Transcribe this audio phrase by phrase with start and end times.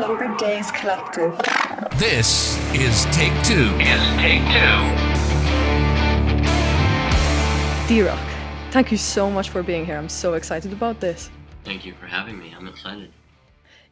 [0.00, 1.36] Lumber Days Collective.
[1.98, 3.70] This is Take Two.
[3.80, 4.74] Is Take Two.
[7.86, 8.26] D-Rock,
[8.70, 9.96] thank you so much for being here.
[9.96, 11.30] I'm so excited about this.
[11.64, 12.52] Thank you for having me.
[12.56, 13.12] I'm excited.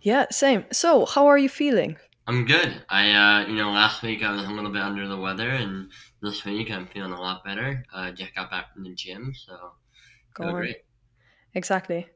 [0.01, 0.65] Yeah, same.
[0.73, 1.97] So, how are you feeling?
[2.27, 2.83] I'm good.
[2.89, 5.91] I, uh, you know, last week I was a little bit under the weather, and
[6.23, 7.85] this week I'm feeling a lot better.
[7.95, 9.53] Uh, just got back from the gym, so
[10.35, 10.55] Go feel on.
[10.55, 10.77] great.
[11.55, 12.07] Exactly.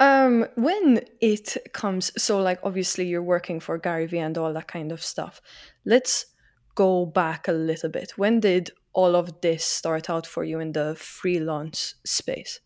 [0.00, 4.68] Um, when it comes, so like obviously you're working for Gary Vee and all that
[4.68, 5.40] kind of stuff.
[5.84, 6.26] Let's
[6.74, 8.12] go back a little bit.
[8.16, 12.60] When did all of this start out for you in the freelance space?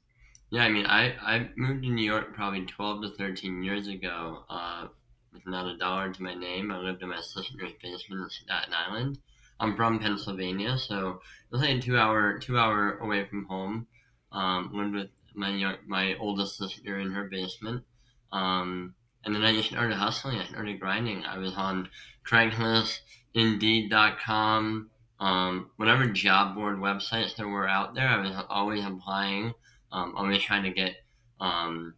[0.50, 4.44] Yeah, I mean, I, I moved to New York probably 12 to 13 years ago
[4.48, 4.86] uh,
[5.32, 6.70] with not a dollar to my name.
[6.70, 9.18] I lived in my sister's basement in Staten Island.
[9.58, 11.20] I'm from Pennsylvania, so
[11.50, 13.86] was like two hour two hour away from home.
[14.30, 17.84] Um, lived with my my oldest sister in her basement.
[18.32, 20.38] Um, and then I just started hustling.
[20.38, 21.24] I started grinding.
[21.24, 21.88] I was on
[22.28, 23.00] Craigslist,
[23.34, 28.08] Indeed.com, um, whatever job board websites there were out there.
[28.08, 29.52] I was always applying
[29.92, 30.96] um, always trying to get
[31.40, 31.94] um,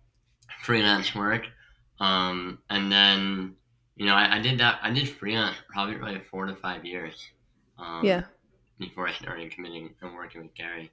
[0.63, 1.47] freelance work.
[2.01, 3.55] Um, and then,
[3.97, 4.79] you know, I, I did that.
[4.83, 7.15] I did freelance probably like four to five years.
[7.79, 8.25] Um, Yeah.
[8.79, 10.93] Before I started committing and working with Gary.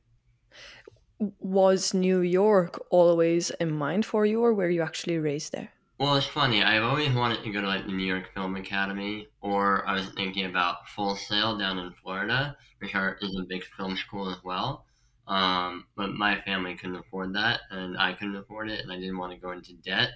[1.39, 5.71] Was New York always in mind for you, or were you actually raised there?
[5.97, 6.61] Well, it's funny.
[6.61, 10.09] I've always wanted to go to like the New York Film Academy, or I was
[10.09, 14.85] thinking about Full Sail down in Florida, which is a big film school as well.
[15.27, 19.17] Um, but my family couldn't afford that, and I couldn't afford it, and I didn't
[19.17, 20.09] want to go into debt.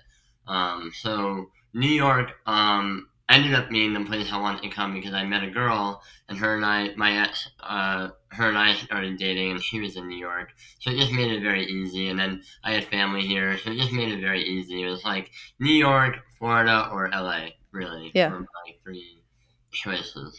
[0.48, 5.14] Um, so New York um, ended up being the place I wanted to come because
[5.14, 9.18] I met a girl, and her and I, my ex, uh, her and I started
[9.18, 10.50] dating, and she was in New York,
[10.80, 12.10] so it just made it very easy.
[12.10, 14.84] And then I had family here, so it just made it very easy.
[14.84, 18.12] It was like New York, Florida, or LA, really.
[18.14, 18.32] Yeah.
[18.32, 19.22] Were my three
[19.72, 20.38] choices.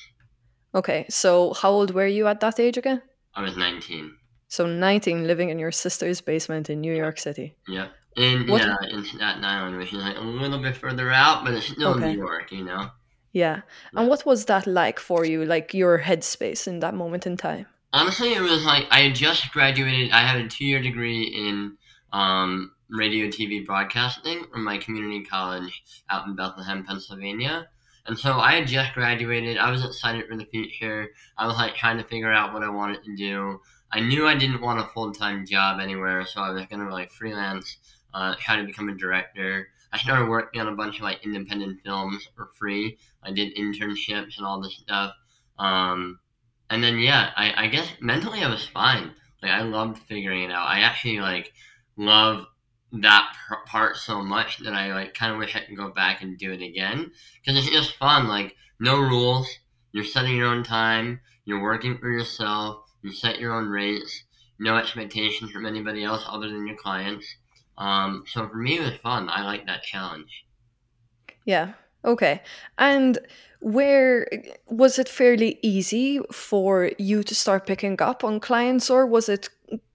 [0.74, 3.02] Okay, so how old were you at that age again?
[3.34, 4.16] I was 19.
[4.48, 7.54] So 19, living in your sister's basement in New York City.
[7.68, 7.92] Yep.
[8.20, 11.54] In What- yeah, in Staten Island, which is like a little bit further out, but
[11.54, 12.12] it's still Okay.
[12.12, 12.90] New York, you know.
[13.32, 13.60] Yeah.
[13.94, 17.66] And what was that like for you, like your headspace in that moment in time?
[17.92, 20.10] Honestly, it was like I had just graduated.
[20.12, 21.76] I had a two-year degree in
[22.12, 27.68] um, radio, TV broadcasting from my community college out in Bethlehem, Pennsylvania.
[28.06, 29.56] And so I had just graduated.
[29.58, 31.08] I was excited for the future.
[31.38, 33.60] I was like trying to figure out what I wanted to do.
[33.92, 37.78] I knew I didn't want a full-time job anywhere, so I was gonna like freelance,
[38.14, 39.68] uh, try to become a director.
[39.92, 42.98] I started working on a bunch of like independent films for free.
[43.22, 45.14] I did internships and all this stuff.
[45.58, 46.20] Um,
[46.70, 49.12] and then yeah, I, I guess mentally I was fine.
[49.42, 50.66] Like I loved figuring it out.
[50.66, 51.52] I actually like
[51.96, 52.46] love
[52.92, 53.32] that
[53.66, 56.52] part so much that I like kind of wish I could go back and do
[56.52, 57.10] it again
[57.40, 58.28] because it's just fun.
[58.28, 59.48] Like no rules.
[59.92, 61.20] You're setting your own time.
[61.44, 62.84] You're working for yourself.
[63.02, 64.24] You set your own rates.
[64.58, 67.26] No expectations from anybody else other than your clients.
[67.80, 69.28] Um, so for me, it was fun.
[69.28, 70.44] I like that challenge.
[71.44, 71.72] Yeah.
[72.04, 72.42] Okay.
[72.78, 73.18] And
[73.60, 74.28] where
[74.68, 79.48] was it fairly easy for you to start picking up on clients or was it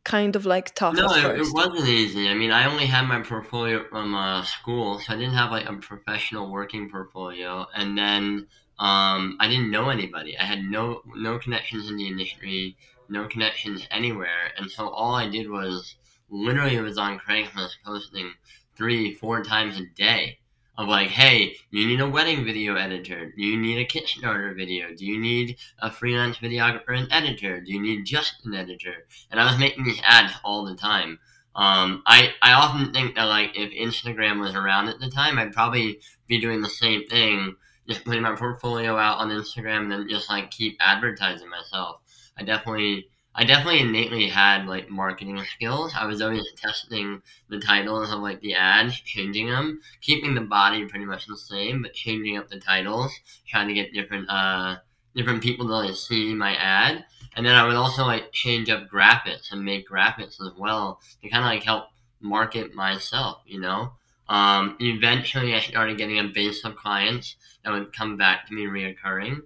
[0.03, 2.28] kind of like tough No, it, it wasn't easy.
[2.28, 5.67] I mean, I only had my portfolio from uh, school, so I didn't have like
[5.67, 7.66] a professional working portfolio.
[7.75, 8.47] And then
[8.79, 10.38] um, I didn't know anybody.
[10.38, 12.78] I had no no connections in the industry,
[13.09, 14.52] no connections anywhere.
[14.57, 15.96] And so all I did was
[16.35, 18.34] literally was on Craigslist posting
[18.75, 20.40] three, four times a day
[20.78, 23.31] of like, hey, you need a wedding video editor?
[23.31, 24.94] Do you need a Kickstarter video?
[24.94, 27.62] Do you need a freelance videographer and editor?
[27.62, 29.06] Do you need just an editor?
[29.31, 31.19] and I was making these ads all the time.
[31.56, 35.53] Um, I I often think that like if Instagram was around at the time, I'd
[35.53, 37.56] probably be doing the same thing,
[37.88, 42.02] just putting my portfolio out on Instagram and then just like keep advertising myself.
[42.38, 43.07] I definitely
[43.38, 45.94] I definitely innately had like marketing skills.
[45.94, 50.85] I was always testing the titles of like the ads, changing them, keeping the body
[50.85, 53.11] pretty much the same, but changing up the titles,
[53.46, 54.78] trying to get different uh
[55.16, 57.05] different people to like see my ad.
[57.35, 61.29] And then I would also like change up graphics and make graphics as well to
[61.29, 61.90] kind of like help
[62.22, 63.91] market myself, you know.
[64.28, 68.66] Um, eventually, I started getting a base of clients that would come back to me
[68.66, 69.41] reoccurring.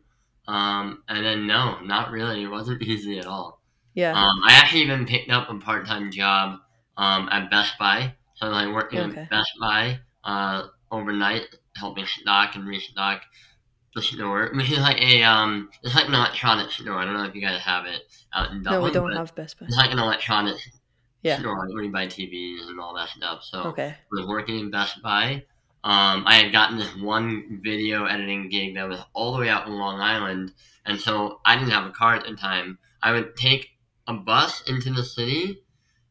[0.47, 2.44] Um, and then no, not really.
[2.44, 3.58] It wasn't easy at all.
[3.94, 4.12] Yeah.
[4.13, 6.59] Um, I actually even picked up a part-time job
[6.97, 8.13] um, at Best Buy.
[8.36, 9.21] So like working Okay.
[9.21, 11.44] at Best Buy uh, overnight,
[11.75, 13.21] helping stock and restock
[13.95, 14.51] the store.
[14.53, 16.94] Which is like a um, it's like an electronics store.
[16.97, 18.01] I don't know if you guys have it
[18.33, 18.81] out in Dublin.
[18.81, 19.65] no, we don't have Best Buy.
[19.65, 20.69] It's like an electronics
[21.24, 21.39] Yeah.
[21.39, 23.44] store where you buy TVs and all that stuff.
[23.44, 23.88] So Okay.
[23.88, 25.44] I was working in Best Buy.
[25.83, 29.65] um, I had gotten this one video editing gig that was all the way out
[29.68, 30.53] in Long Island,
[30.85, 32.77] and so I didn't have a car at the time.
[33.01, 33.69] I would take
[34.09, 35.61] a bus into the city,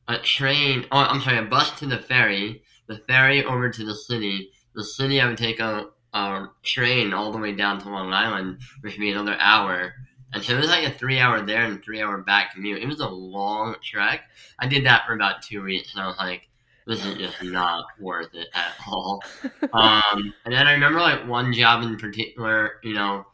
[0.06, 0.86] a train.
[0.92, 4.52] Oh, I'm sorry, a bus to the ferry, the ferry over to the city.
[4.74, 8.60] The city, I would take a, a train all the way down to Long Island,
[8.80, 9.92] which would be another hour.
[10.32, 12.82] And so it was like a three hour there and three hour back commute.
[12.82, 14.22] It was a long trek.
[14.60, 16.48] I did that for about two weeks, and I was like,
[16.86, 19.22] this is just not worth it at all.
[19.70, 23.26] Um, and then I remember like one job in particular, you know,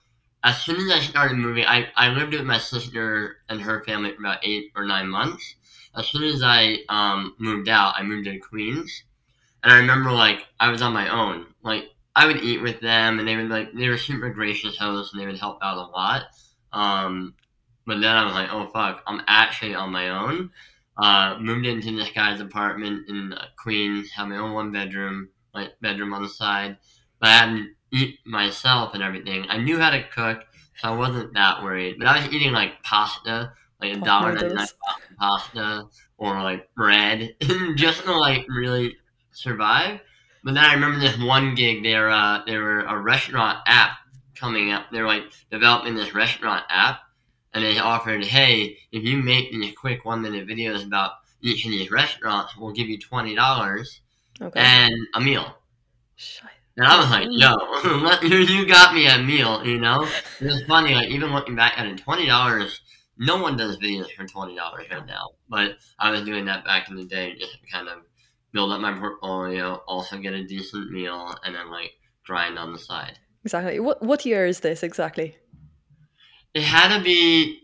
[0.44, 4.12] as soon as I started moving, I, I lived with my sister and her family
[4.12, 5.55] for about eight or nine months.
[5.96, 9.05] As soon as I um, moved out, I moved to Queens.
[9.62, 11.46] And I remember like I was on my own.
[11.62, 15.14] Like I would eat with them and they would like they were super gracious hosts
[15.14, 16.25] and they would help out a lot.
[16.75, 17.35] Um,
[17.87, 20.50] but then I was like, oh fuck, I'm actually on my own.
[20.99, 26.12] Uh, moved into this guy's apartment in Queens, had my own one bedroom, like bedroom
[26.12, 26.76] on the side.
[27.19, 29.46] But I had to eat myself and everything.
[29.49, 30.44] I knew how to cook,
[30.76, 31.96] so I wasn't that worried.
[31.99, 34.67] But I was eating like pasta, like a dollar ninety nine
[35.19, 35.85] pasta,
[36.19, 37.37] or like bread,
[37.76, 38.96] just to like really
[39.32, 40.00] survive.
[40.43, 41.82] But then I remember this one gig.
[41.82, 43.93] There, uh, there were a restaurant app
[44.35, 44.87] coming up.
[44.93, 47.00] They're like developing this restaurant app,
[47.55, 51.70] and they offered, hey, if you make these quick one minute videos about each of
[51.70, 54.00] these restaurants, we'll give you twenty dollars
[54.40, 54.61] Okay.
[54.61, 55.56] and a meal.
[56.76, 57.26] And I was like,
[58.23, 60.09] yo, you got me a meal, you know?
[60.41, 62.79] It was funny, like, even looking back at it, $20,
[63.19, 65.31] no one does videos for $20 right now.
[65.49, 67.99] But I was doing that back in the day just to kind of
[68.53, 71.93] build up my portfolio, also get a decent meal, and then, like,
[72.26, 73.19] grind on the side.
[73.44, 73.79] Exactly.
[73.79, 75.37] What what year is this exactly?
[76.55, 77.61] It had to be,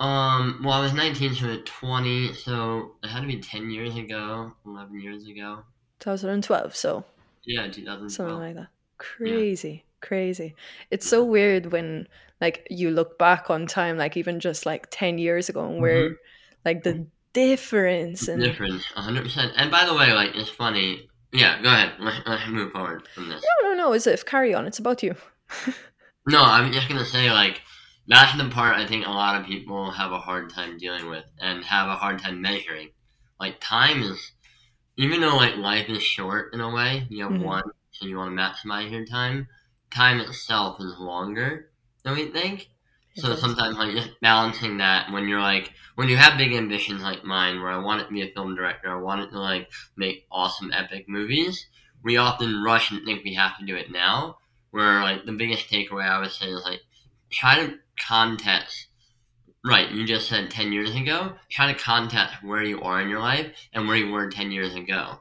[0.00, 3.96] um, well, I was 19, so at 20, so it had to be 10 years
[3.96, 5.62] ago, 11 years ago.
[6.00, 6.74] 2012.
[6.74, 7.04] So
[7.44, 8.12] Yeah, 2012.
[8.12, 8.68] something like that.
[8.98, 10.54] Crazy, crazy.
[10.90, 12.06] It's so weird when
[12.40, 16.10] like you look back on time, like even just like 10 years ago, and where
[16.10, 16.14] mm-hmm.
[16.64, 18.44] like the difference and
[18.94, 19.52] hundred percent.
[19.56, 21.08] And by the way, like it's funny.
[21.32, 21.92] Yeah, go ahead.
[22.00, 23.42] Let, let's move forward from this.
[23.62, 23.92] no, no, no.
[23.92, 24.66] As if carry on.
[24.66, 25.14] It's about you.
[26.28, 27.62] No, I'm just gonna say like
[28.06, 31.24] that's the part I think a lot of people have a hard time dealing with
[31.40, 32.90] and have a hard time measuring.
[33.38, 34.32] Like time is,
[35.02, 37.40] even though like life is short in a way, you have Mhm.
[37.40, 39.48] one, so you want to maximize your time.
[39.90, 41.70] Time itself is longer
[42.04, 42.68] than we think.
[43.14, 43.40] It So is.
[43.40, 47.60] sometimes like just balancing that when you're like when you have big ambitions like mine
[47.60, 50.26] where I want it to be a film director, I want it to like make
[50.30, 51.66] awesome epic movies,
[52.02, 54.38] we often rush and think we have to do it now.
[54.70, 56.80] Where like the biggest takeaway I would say is like
[57.30, 58.86] try to context
[59.64, 63.20] right, you just said ten years ago, try to context where you are in your
[63.20, 65.18] life and where you were ten years ago.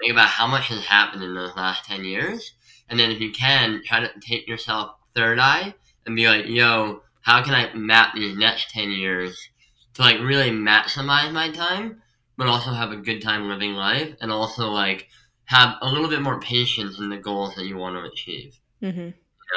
[0.00, 2.52] Think about how much has happened in those last ten years.
[2.88, 5.74] And then if you can, try to take yourself third eye
[6.04, 9.48] and be like, yo, how can I map these next 10 years
[9.94, 12.02] to like really maximize my time,
[12.36, 15.08] but also have a good time living life and also like
[15.46, 18.54] have a little bit more patience in the goals that you want to achieve.
[18.82, 19.08] Mm-hmm.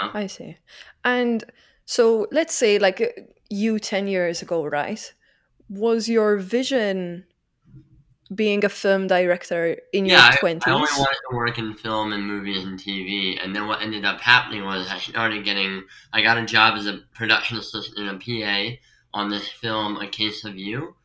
[0.02, 0.12] know?
[0.14, 0.58] I see.
[1.04, 1.44] And
[1.86, 3.00] so let's say, like,
[3.50, 5.14] you 10 years ago, right?
[5.70, 7.26] Was your vision
[8.34, 11.00] being a film director in Yeah, I, your I only 20s?
[11.00, 14.64] wanted to work in film and movies and TV, and then what ended up happening
[14.66, 18.78] was I started getting, I got a job as a production assistant and a PA
[19.14, 20.96] on this film, A Case of You,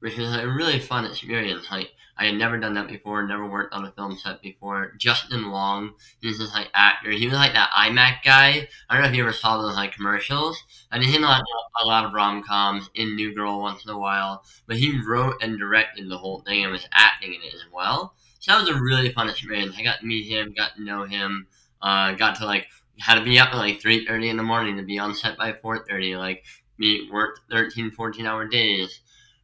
[0.00, 1.66] which was a really fun experience.
[1.70, 4.92] Like, I had never done that before, never worked on a film set before.
[4.98, 7.10] Justin Long, he's this like actor.
[7.10, 8.68] He was like that iMac guy.
[8.88, 10.62] I don't know if you ever saw those like commercials.
[10.90, 11.42] And he's in like
[11.82, 14.44] a lot of rom coms, in New Girl once in a while.
[14.66, 18.14] But he wrote and directed the whole thing and was acting in it as well.
[18.40, 19.76] So that was a really fun experience.
[19.78, 21.46] I got to meet him, got to know him,
[21.80, 22.66] uh, got to like
[22.98, 25.38] had to be up at like three thirty in the morning to be on set
[25.38, 26.14] by four thirty.
[26.16, 26.44] Like
[26.78, 29.00] me worked 13, 14 hour days.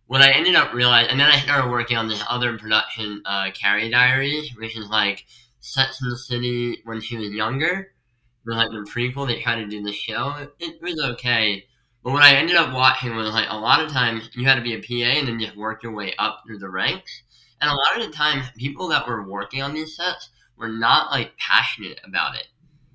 [0.09, 3.51] What I ended up realizing, and then I started working on this other production, uh,
[3.53, 5.27] Carrie Diaries, which is like
[5.61, 7.81] sets in the city when she was younger.
[7.81, 9.27] It was like the prequel.
[9.27, 10.35] They tried to do the show.
[10.39, 11.65] It, it was okay.
[12.03, 14.63] But what I ended up watching was like a lot of times you had to
[14.63, 17.23] be a PA and then just work your way up through the ranks.
[17.61, 21.11] And a lot of the time, people that were working on these sets were not
[21.11, 22.47] like passionate about it.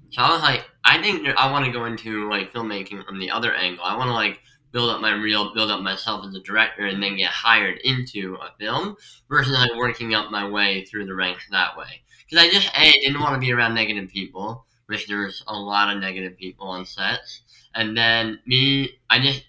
[0.09, 3.29] So I was like, I think I want to go into like filmmaking from the
[3.29, 3.83] other angle.
[3.83, 4.39] I want to like
[4.73, 8.37] build up my reel, build up myself as a director, and then get hired into
[8.41, 8.97] a film
[9.29, 12.03] versus like working up my way through the ranks that way.
[12.29, 15.95] Because I just a didn't want to be around negative people, which there's a lot
[15.95, 17.43] of negative people on sets,
[17.75, 19.45] and then me, I just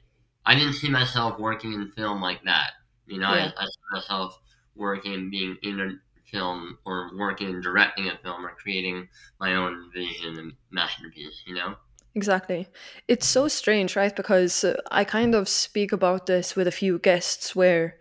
[0.47, 2.73] I didn't see myself working in film like that.
[3.07, 3.52] You know, Yeah.
[3.59, 4.40] I, I see myself
[4.76, 5.99] working and being in a
[6.31, 9.09] film or working and directing a film or creating
[9.40, 11.43] my own vision and masterpiece.
[11.47, 11.76] You know.
[12.14, 12.68] Exactly.
[13.09, 14.14] It's so strange, right?
[14.14, 17.99] Because uh, I kind of speak about this with a few guests where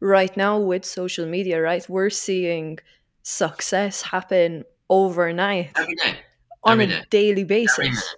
[0.00, 2.78] right now with social media, right, we're seeing
[3.22, 6.14] success happen overnight Every day.
[6.62, 7.04] on Every a day.
[7.10, 8.14] daily basis.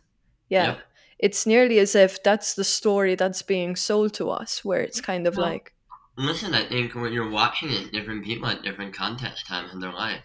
[0.50, 0.66] Yeah.
[0.66, 0.78] Yep.
[1.18, 5.26] It's nearly as if that's the story that's being sold to us, where it's kind
[5.26, 5.72] of Well, like,
[6.16, 9.92] Listen, I think when you're watching it, different people at different context times in their
[9.92, 10.22] life.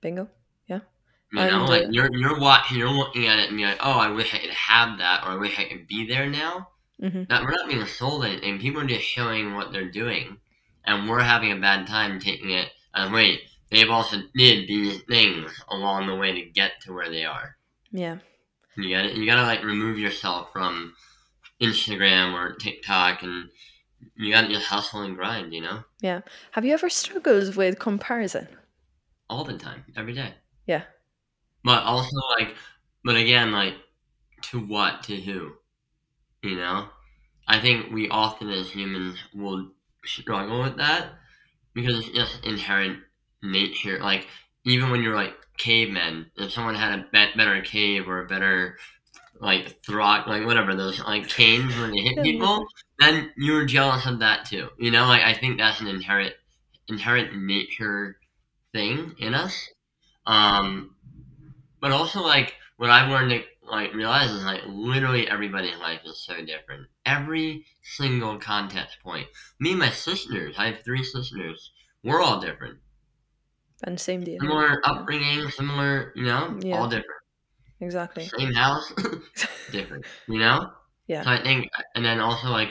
[0.00, 0.28] bingo.
[1.32, 3.98] You know, And, like you're you're watching, you're looking at it and you're like, oh,
[3.98, 6.68] I wish I could have that, or I wish I could be there now.
[7.00, 8.58] hmm That we're not being sold anything.
[8.58, 10.38] People are just showing what they're doing,
[10.86, 12.70] and we're having a bad time taking it.
[12.94, 17.24] And wait, they've also did these things along the way to get to where they
[17.26, 17.56] are.
[17.92, 18.18] Yeah.
[18.76, 20.94] You got You gotta like remove yourself from
[21.60, 23.50] Instagram or TikTok, and
[24.16, 25.52] you gotta just hustle and grind.
[25.52, 26.20] You know, Yeah.
[26.52, 28.48] Have you ever struggled with comparison?
[29.30, 30.32] all the time, every day.
[30.66, 30.84] Yeah.
[31.64, 32.54] But also like,
[33.04, 33.74] but again, like,
[34.42, 35.52] to what, to who?
[36.42, 36.88] You know,
[37.48, 39.70] I think we often as humans will
[40.04, 41.12] struggle with that
[41.74, 43.00] because it's just inherent
[43.42, 43.98] nature.
[44.00, 44.28] Like,
[44.64, 48.78] even when you're like cavemen, if someone had a bet better cave or a better
[49.40, 52.66] like throt, like whatever those like canes when they hit people,
[52.98, 54.68] then you were jealous of that too.
[54.78, 56.34] You know, like I think that's an inherent
[56.88, 58.16] inherent nature
[58.72, 59.68] thing in us.
[60.26, 60.96] Um,
[61.80, 66.24] but also like what I've learned to like realize is like literally everybody's life is
[66.24, 66.86] so different.
[67.04, 69.26] Every single context point.
[69.60, 71.72] Me and my sisters, I have three sisters.
[72.02, 72.78] We're all different.
[73.84, 74.40] And same deal.
[74.40, 76.76] Similar upbringing, similar, you know, Yeah.
[76.78, 77.06] all different.
[77.80, 78.24] Exactly.
[78.26, 78.92] Same house,
[79.70, 80.04] different.
[80.26, 80.70] You know?
[81.06, 81.22] Yeah.
[81.22, 82.70] So I think, and then also like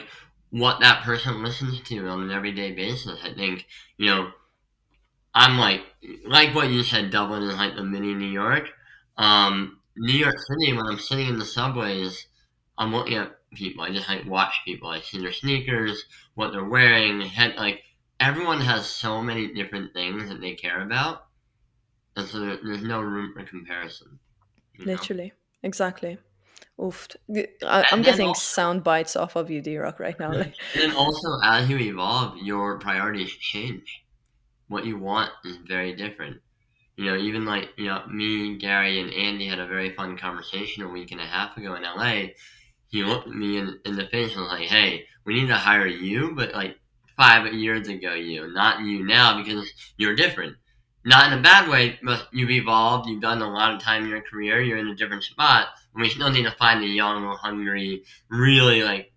[0.50, 3.18] what that person listens to on an everyday basis.
[3.22, 4.30] I think, you know,
[5.34, 5.82] I'm like,
[6.26, 8.68] like what you said, Dublin is like the mini New York.
[9.18, 12.26] Um, New York City, when I'm sitting in the subways,
[12.78, 13.82] I'm looking at people.
[13.82, 14.88] I just like watch people.
[14.88, 17.82] I see their sneakers, what they're wearing, head like
[18.20, 21.26] everyone has so many different things that they care about,
[22.16, 24.18] and so there, there's no room for comparison.
[24.74, 24.92] you know?
[24.92, 25.32] Literally.
[25.62, 26.18] Exactly.
[26.80, 27.08] Oof.
[27.66, 30.30] I, I'm getting also- sound bites off of you, D-Rock, right now.
[30.30, 34.04] And then also, as you evolve, your priorities change.
[34.68, 36.40] What you want is very different.
[36.98, 40.82] You know, even like, you know, me, Gary, and Andy had a very fun conversation
[40.82, 42.30] a week and a half ago in LA.
[42.88, 45.86] He looked me in, in the face and was like, hey, we need to hire
[45.86, 46.76] you, but like
[47.16, 50.56] five years ago, you, not you now, because you're different.
[51.04, 54.10] Not in a bad way, but you've evolved, you've done a lot of time in
[54.10, 55.68] your career, you're in a different spot.
[55.94, 59.12] And we still need to find a young, hungry, really like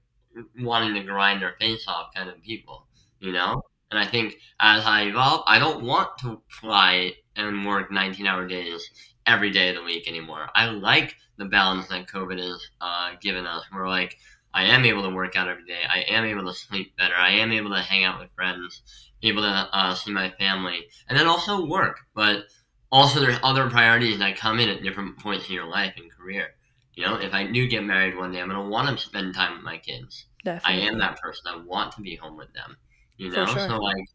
[0.60, 2.86] wanting to grind their face off kind of people,
[3.20, 3.64] you know?
[3.90, 8.48] And I think as I evolve, I don't want to fly and work 19 hour
[8.48, 8.90] days
[9.26, 10.48] every day of the week anymore.
[10.56, 13.64] I like the balance that COVID has uh, given us.
[13.72, 14.18] Where like,
[14.54, 15.80] I am able to work out every day.
[15.88, 17.16] I am able to sleep better.
[17.16, 18.82] I am able to hang out with friends,
[19.24, 22.00] able to uh, see my family, and then also work.
[22.14, 22.46] But
[22.92, 26.50] also, there's other priorities that come in at different points in your life and career.
[26.96, 29.54] You know, if I do get married one day, I'm gonna want to spend time
[29.54, 30.26] with my kids.
[30.66, 31.44] I am that person.
[31.48, 32.76] I want to be home with them.
[33.16, 33.68] You know, sure.
[33.68, 34.06] so like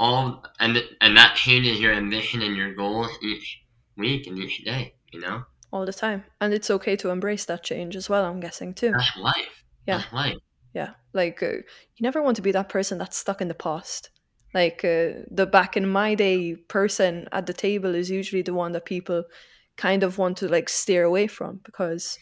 [0.00, 3.62] all and and that changes your ambition and your goals each
[3.96, 4.94] week and each day.
[5.12, 6.24] You know, all the time.
[6.40, 8.92] And it's okay to embrace that change as well, I'm guessing, too.
[8.92, 9.64] that's life.
[9.86, 9.98] Yeah.
[9.98, 10.36] That's life.
[10.74, 10.90] Yeah.
[11.12, 14.10] Like, uh, you never want to be that person that's stuck in the past.
[14.54, 18.72] Like, uh, the back in my day person at the table is usually the one
[18.72, 19.24] that people
[19.76, 22.18] kind of want to, like, steer away from because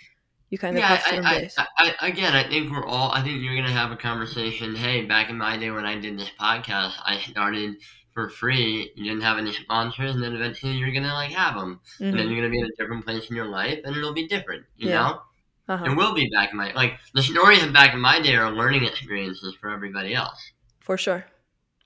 [0.51, 1.65] you kind of Yeah, have I, I.
[1.79, 3.13] I, I, again, I think we're all.
[3.13, 4.75] I think you're gonna have a conversation.
[4.75, 7.77] Hey, back in my day when I did this podcast, I started
[8.15, 8.91] for free.
[8.97, 12.27] You didn't have any sponsors, and then eventually you're gonna like have them, and then
[12.27, 12.31] Mhm.
[12.31, 14.65] you're gonna be in a different place in your life, and it'll be different.
[14.77, 14.95] You Yeah.
[14.95, 15.23] know.
[15.69, 15.85] Uh-huh.
[15.85, 18.51] It will be back in my like the stories of back in my day are
[18.51, 20.53] learning experiences for everybody else.
[20.81, 21.27] For sure.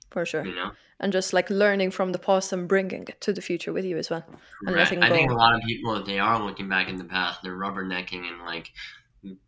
[0.09, 0.45] For sure.
[0.45, 0.71] You know,
[1.03, 3.97] And just like learning from the past and bringing it to the future with you
[3.97, 4.23] as well.
[4.65, 5.03] And Right.
[5.03, 7.57] I think a lot of people, if they are looking back in the past, they're
[7.57, 8.71] rubbernecking and like,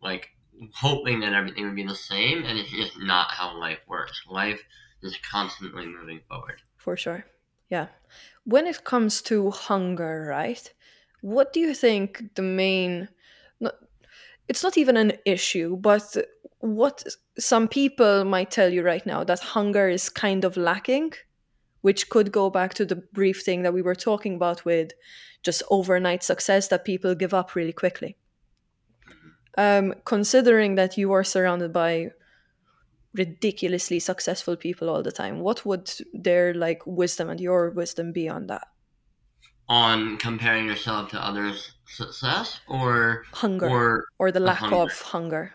[0.02, 0.28] like
[0.74, 4.20] hoping that everything would be the same, and it's just not how life works.
[4.28, 4.62] Life
[5.02, 6.60] is constantly moving forward.
[6.76, 7.24] For sure.
[7.70, 7.88] Yeah.
[8.44, 10.72] When it comes to hunger, right?
[11.22, 13.08] What do you think the main
[14.48, 16.16] it's not even an issue, but
[16.60, 17.04] what
[17.38, 21.12] some people might tell you right now that hunger is kind of lacking,
[21.86, 24.90] which could go back to the brief thing that we were talking about with
[25.44, 28.16] just overnight success that people give up really quickly.
[29.56, 32.10] Um, considering that you are surrounded by
[33.14, 35.38] ridiculously successful people all the time.
[35.38, 38.66] What would their like wisdom and your wisdom be on that?
[39.68, 44.76] On comparing yourself to others' success, or Hunger or or the lack hunger.
[44.76, 45.54] of hunger.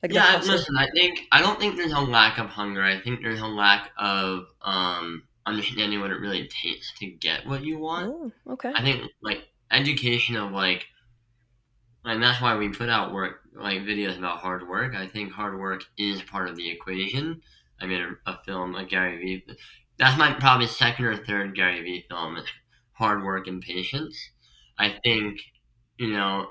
[0.00, 0.76] Like yeah, listen.
[0.78, 2.82] I think I don't think there's a lack of hunger.
[2.82, 7.62] I think there's a lack of um, understanding what it really takes to get what
[7.62, 8.08] you want.
[8.08, 8.72] Oh, okay.
[8.74, 10.86] I think like education of like,
[12.04, 14.94] and that's why we put out work like videos about hard work.
[14.94, 17.42] I think hard work is part of the equation.
[17.80, 19.54] I made a, a film, a Gary Vee.
[19.98, 22.38] That's my probably second or third Gary Vee film.
[22.92, 24.18] Hard work and patience.
[24.78, 25.40] I think
[25.98, 26.50] you know.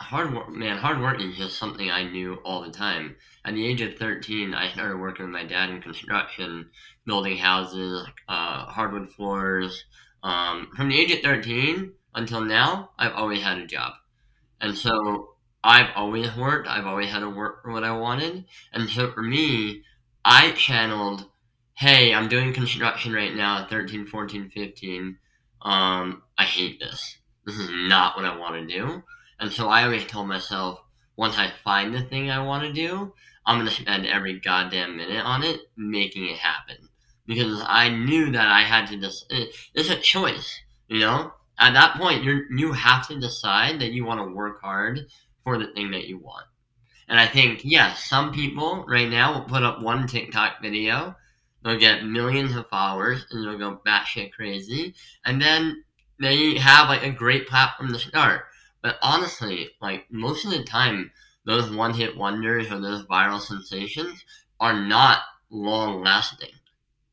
[0.00, 0.78] Hard work, man.
[0.78, 3.16] Hard work is just something I knew all the time.
[3.44, 6.70] At the age of thirteen, I started working with my dad in construction,
[7.06, 9.84] building houses, uh, hardwood floors,
[10.22, 13.92] um, from the age of 13 until now, I've always had a job.
[14.60, 16.68] And so I've always worked.
[16.68, 18.44] I've always had to work for what I wanted.
[18.72, 19.82] And so for me,
[20.24, 21.26] I channeled,
[21.74, 25.18] hey, I'm doing construction right now at 13, 14, 15.
[25.62, 27.18] Um, I hate this.
[27.46, 29.02] This is not what I want to do.
[29.40, 30.80] And so I always told myself,
[31.16, 33.12] once I find the thing I want to do,
[33.46, 36.76] I'm going to spend every goddamn minute on it, making it happen
[37.30, 39.32] because I knew that I had to just.
[39.74, 41.32] It's a choice, you know.
[41.58, 45.06] At that point, you you have to decide that you want to work hard
[45.44, 46.46] for the thing that you want.
[47.08, 51.14] And I think yes, some people right now will put up one TikTok video,
[51.62, 54.94] they'll get millions of followers, and they'll go batshit crazy,
[55.24, 55.84] and then
[56.18, 58.46] they have like a great platform to start.
[58.82, 61.10] But honestly, like most of the time,
[61.44, 64.24] those one hit wonders or those viral sensations
[64.58, 65.20] are not
[65.50, 66.50] long lasting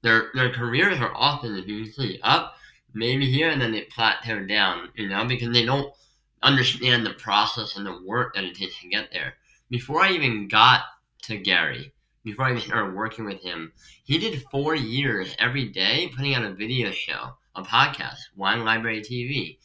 [0.07, 2.55] their their careers are often usually up,
[2.93, 5.93] maybe here, and then they plateau down, you know, because they don't
[6.41, 9.33] understand the process and the work that it takes to get there.
[9.69, 10.81] Before I even got
[11.23, 11.91] to Gary,
[12.23, 16.45] before I even started working with him, he did four years every day putting out
[16.45, 19.57] a video show, a podcast, Wine Library TV.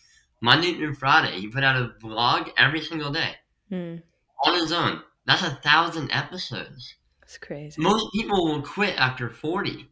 [0.43, 3.37] Monday through Friday, he put out a vlog every single day
[3.71, 3.97] Hmm,
[4.45, 5.01] on his own.
[5.25, 6.97] That's a thousand episodes.
[7.23, 7.81] it's crazy.
[7.81, 9.89] Most people will quit after 40.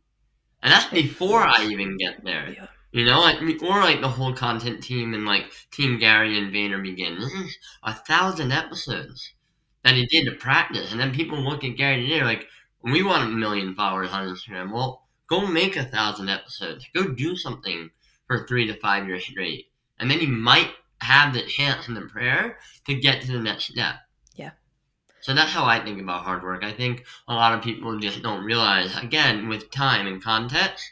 [0.62, 2.50] And that's before I even get there.
[2.50, 2.66] Yeah.
[2.92, 6.82] You know, like or like the whole content team and like Team Gary and Vayner
[6.82, 7.18] begin.
[7.20, 9.32] This is a thousand episodes
[9.84, 12.46] that he did to practice, and then people look at Gary today and they're like,
[12.82, 14.72] we want a million followers on Instagram.
[14.72, 16.84] Well, go make a thousand episodes.
[16.94, 17.90] Go do something
[18.26, 19.69] for three to five years straight,
[20.00, 23.66] and then you might have the chance and the prayer to get to the next
[23.66, 23.96] step.
[24.34, 24.50] Yeah.
[25.22, 26.64] So that's how I think about hard work.
[26.64, 30.84] I think a lot of people just don't realize, again, with time and context,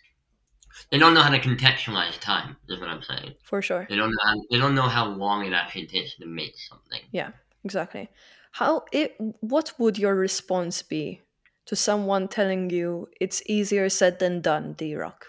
[0.91, 2.57] they don't know how to contextualize time.
[2.69, 3.35] Is what I'm saying.
[3.43, 3.87] For sure.
[3.89, 4.25] They don't know.
[4.25, 7.01] How, they don't know how long it actually takes to make something.
[7.13, 7.31] Yeah,
[7.65, 8.09] exactly.
[8.53, 11.21] How it what would your response be
[11.67, 15.27] to someone telling you it's easier said than done, D Rock?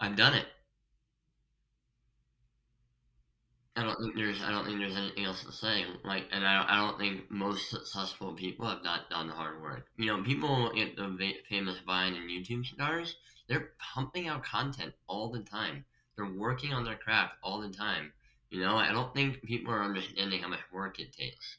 [0.00, 0.46] I've done it.
[3.76, 4.42] I don't think there's.
[4.42, 5.84] I don't think there's anything else to say.
[6.02, 9.86] Like, and I, I don't think most successful people have not done the hard work.
[9.98, 13.16] You know, people at the famous Vine and YouTube stars.
[13.48, 15.84] They're pumping out content all the time.
[16.16, 18.12] They're working on their craft all the time.
[18.50, 21.58] You know, I don't think people are understanding how much work it takes.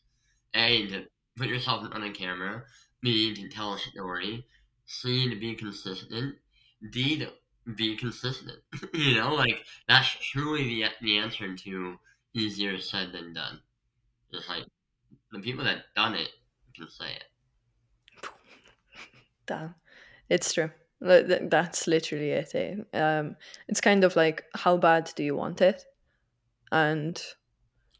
[0.53, 1.05] A to
[1.37, 2.63] put yourself in front of a camera.
[3.01, 4.45] B to tell a story.
[4.85, 6.35] C to be consistent.
[6.91, 7.31] D to
[7.75, 8.59] be consistent.
[8.93, 11.99] you know, like that's truly the the answer to
[12.37, 13.59] easier said than done.
[14.31, 14.63] Just like
[15.31, 16.29] the people that done it
[16.75, 17.23] can say it.
[19.45, 19.75] Damn.
[20.29, 20.69] It's true.
[21.03, 22.55] Th- th- That's literally it.
[22.55, 22.75] Eh?
[22.97, 23.35] Um,
[23.67, 25.85] it's kind of like how bad do you want it,
[26.71, 27.21] and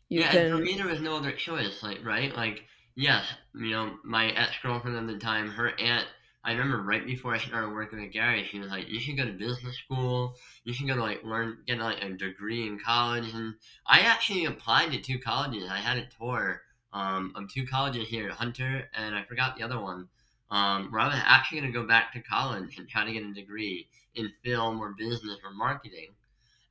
[0.10, 1.84] you yeah, and for me there was no other choice.
[1.84, 2.64] Like right, like
[2.96, 3.24] yes,
[3.56, 6.08] you know, my ex girlfriend at the time, her aunt.
[6.48, 9.26] I remember right before I started working with Gary, she was like, "You should go
[9.26, 10.34] to business school.
[10.64, 13.56] You should go to like learn, get like a degree in college." And
[13.86, 15.70] I actually applied to two colleges.
[15.70, 16.62] I had a tour
[16.94, 20.08] um, of two colleges here, Hunter, and I forgot the other one.
[20.50, 23.24] Um, where I was actually going to go back to college and try to get
[23.24, 26.16] a degree in film or business or marketing.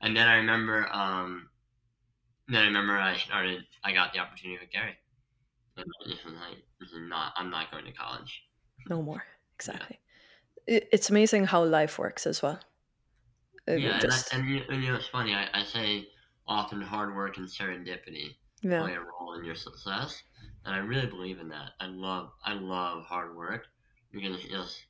[0.01, 1.51] And then I remember, um,
[2.49, 3.67] then I remember I started.
[3.85, 4.97] I got the opportunity with Gary.
[5.77, 7.35] And was like, not.
[7.37, 8.43] I'm not going to college.
[8.89, 9.23] No more.
[9.57, 9.99] Exactly.
[10.66, 12.61] It, it's amazing how life works as well.
[13.66, 15.35] It yeah, just- and, I, and, you, and you know, it's funny.
[15.35, 16.09] I, I say
[16.47, 18.83] often hard work and serendipity yeah.
[18.83, 20.23] play a role in your success,
[20.64, 21.71] and I really believe in that.
[21.81, 23.66] I love I love hard work
[24.12, 24.85] because it just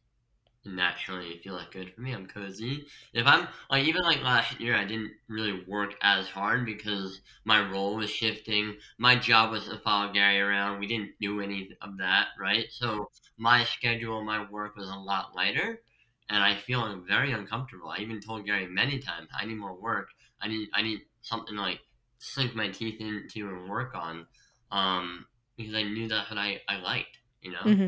[0.66, 2.12] naturally feel like good for me.
[2.12, 2.86] I'm cozy.
[3.12, 7.60] If I'm like even like last year, I didn't really work as hard because my
[7.70, 8.78] role was shifting.
[8.98, 10.78] My job was to follow Gary around.
[10.80, 12.66] We didn't do any of that, right?
[12.70, 15.82] So my schedule, my work was a lot lighter,
[16.28, 17.88] and I feel very uncomfortable.
[17.90, 20.08] I even told Gary many times, I need more work.
[20.40, 21.80] I need I need something like
[22.18, 24.26] sink my teeth into and work on,
[24.70, 25.26] um,
[25.56, 27.18] because I knew that's what I I liked.
[27.40, 27.76] You know.
[27.76, 27.86] hmm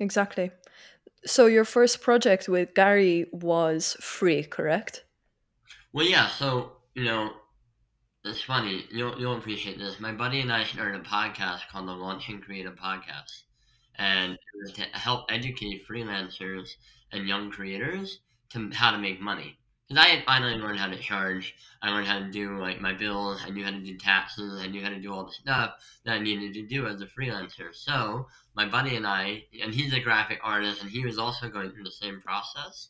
[0.00, 0.50] Exactly.
[1.24, 5.04] So your first project with Gary was free, correct?
[5.92, 6.28] Well, yeah.
[6.28, 7.32] So you know,
[8.24, 8.86] it's funny.
[8.90, 10.00] You'll you'll appreciate this.
[10.00, 13.42] My buddy and I started a podcast called the Launching Creative Podcast,
[13.96, 16.70] and it was to help educate freelancers
[17.12, 19.58] and young creators to how to make money.
[19.98, 21.54] I finally learned how to charge.
[21.82, 23.40] I learned how to do like my bills.
[23.44, 24.60] I knew how to do taxes.
[24.60, 25.74] I knew how to do all the stuff
[26.04, 27.74] that I needed to do as a freelancer.
[27.74, 31.70] So my buddy and I, and he's a graphic artist, and he was also going
[31.70, 32.88] through the same process.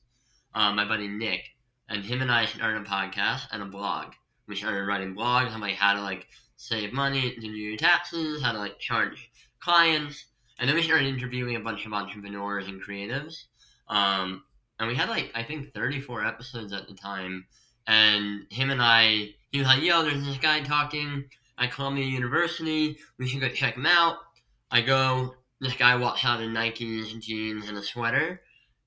[0.54, 1.44] Uh, my buddy Nick,
[1.88, 4.12] and him and I started a podcast and a blog.
[4.46, 8.42] We started writing blogs on like how to like save money to do your taxes,
[8.42, 10.26] how to like charge clients,
[10.58, 13.44] and then we started interviewing a bunch of entrepreneurs and creatives.
[13.88, 14.44] Um,
[14.82, 17.46] and we had like I think 34 episodes at the time.
[17.86, 21.24] And him and I, he was like, "Yo, there's this guy talking
[21.56, 22.98] at Columbia University.
[23.16, 24.16] We should go check him out."
[24.72, 25.36] I go.
[25.60, 28.42] This guy walks out in Nike jeans, and a sweater,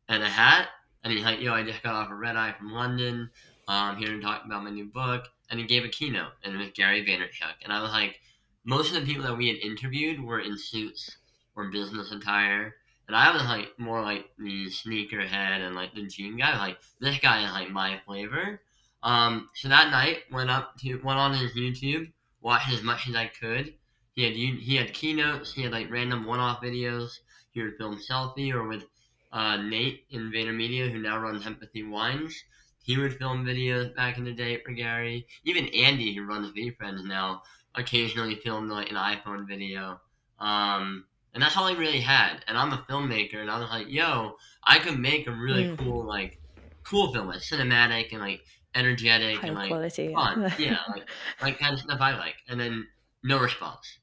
[0.10, 0.68] and a hat.
[1.04, 3.30] And he's like, "Yo, I just got off a red eye from London.
[3.70, 6.58] Um, here to talk about my new book." And he gave a keynote, and it
[6.58, 7.64] was Gary Vaynerchuk.
[7.64, 8.20] And I was like,
[8.66, 11.18] most of the people that we had interviewed were in suits
[11.56, 12.76] or business attire.
[13.08, 16.58] And I was like more like the sneakerhead and like the jean guy.
[16.58, 18.62] Like this guy is like my flavor.
[19.04, 23.16] Um, so that night went up to went on his YouTube, watched as much as
[23.16, 23.74] I could.
[24.16, 25.54] He had he had keynotes.
[25.54, 27.20] He had like random one-off videos.
[27.52, 28.84] He would film selfie or with
[29.32, 32.36] uh, Nate in VaynerMedia, who now runs Empathy Wines.
[32.84, 35.28] He would film videos back in the day for Gary.
[35.44, 37.42] Even Andy, who runs VeeFriends now,
[37.76, 40.00] occasionally filmed like an iPhone video.
[40.40, 42.44] Um, and that's all I really had.
[42.48, 45.78] And I'm a filmmaker, and I was like, yo, I could make a really Mm.
[45.78, 46.40] cool like
[46.84, 48.42] cool film, like cinematic and like
[48.74, 50.14] energetic High and like quality.
[50.14, 50.52] fun.
[50.60, 51.10] yeah, like
[51.42, 52.36] like kind of stuff I like.
[52.50, 52.88] And then
[53.24, 54.00] no response.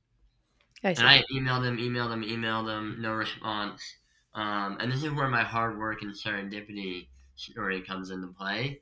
[0.85, 0.90] I.
[0.90, 3.83] And I emailed them, emailed them, emailed them, no response.
[4.35, 8.81] Um, and this is where my hard work and serendipity story comes into play.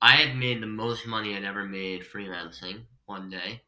[0.00, 3.62] I had made the most money I'd ever made freelancing one day.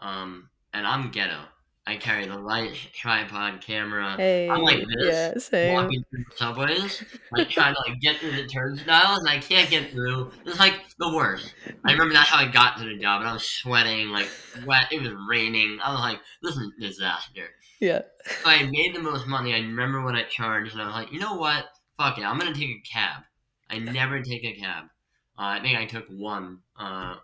[0.00, 1.44] Um, and I'm ghetto.
[1.84, 4.14] I carry the light, tripod, camera.
[4.16, 8.36] hey, I'm like this, yeah, walking through the subways, like trying to like get through
[8.36, 10.30] the turnstiles, and I can't get through.
[10.46, 11.52] It's like the worst.
[11.84, 14.28] I remember that's how I got to the job, and I was sweating, like
[14.64, 14.92] wet.
[14.92, 15.80] It was raining.
[15.82, 17.48] I was like, "This is a disaster."
[17.80, 18.02] Yeah.
[18.26, 19.52] So I made the most money.
[19.52, 21.64] I remember what I charged, and I was like, "You know what?
[21.98, 22.22] Fuck it.
[22.22, 23.22] I'm gonna take a cab."
[23.68, 24.84] I never take a cab.
[25.38, 27.16] Uh, I think I took one uh,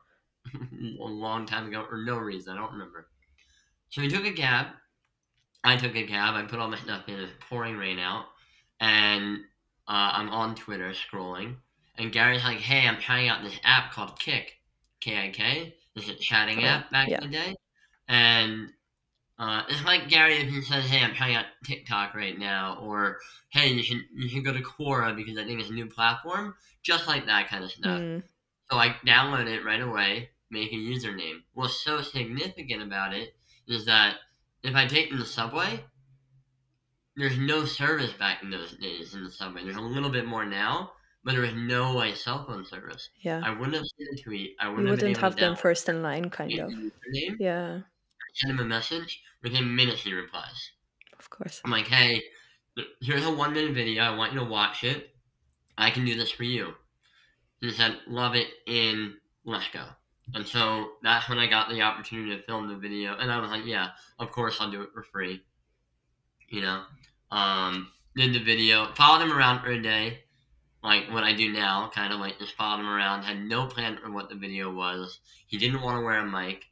[0.53, 2.55] a long time ago, for no reason.
[2.55, 3.07] I don't remember.
[3.91, 4.67] So we took a cab.
[5.65, 6.35] I took a cab.
[6.35, 7.15] I put all my stuff in.
[7.15, 8.27] It's pouring rain out,
[8.81, 9.39] and
[9.89, 11.57] uh, I'm on Twitter scrolling.
[11.97, 14.53] And Gary's like, "Hey, I'm trying out this app called Kik,
[15.01, 15.75] K I K.
[15.95, 17.23] This is a chatting Oh, app back yeah.
[17.23, 17.57] in the day."
[18.09, 18.71] And
[19.39, 23.19] uh, it's like Gary if he says, "Hey, I'm trying out TikTok right now," or
[23.51, 26.55] "Hey, you should you should go to Quora because I think it's a new platform."
[26.83, 28.01] Just like that kind of stuff.
[28.01, 28.23] Mm,
[28.71, 31.43] So I download it right away, make a username.
[31.55, 33.35] What's so significant about it
[33.69, 34.17] is that
[34.63, 35.85] if I take in the subway,
[37.17, 39.65] there's no service back in those days in the subway.
[39.65, 40.93] There's a little bit more now,
[41.25, 43.11] but there was no like cell phone service.
[43.21, 43.43] yeah.
[43.45, 44.57] I wouldn't have seen a tweet.
[44.61, 46.93] I wouldn't, wouldn't have, have them to first in line, kind download of.
[47.39, 47.81] Yeah,
[48.35, 49.21] Send him a message.
[49.43, 50.71] Within minutes, he replies.
[51.19, 51.61] of course.
[51.65, 52.23] I'm like, hey,
[53.01, 54.03] here's a one minute video.
[54.03, 55.11] I want you to watch it.
[55.77, 56.75] I can do this for you.
[57.61, 59.85] He said, love it in let's go.
[60.35, 63.17] And so that's when I got the opportunity to film the video.
[63.17, 65.43] And I was like, yeah, of course I'll do it for free.
[66.49, 66.83] You know?
[67.31, 70.21] Um, did the video, followed him around for a day,
[70.83, 73.99] like what I do now, kind of like just followed him around, had no plan
[74.03, 75.21] for what the video was.
[75.47, 76.65] He didn't want to wear a mic.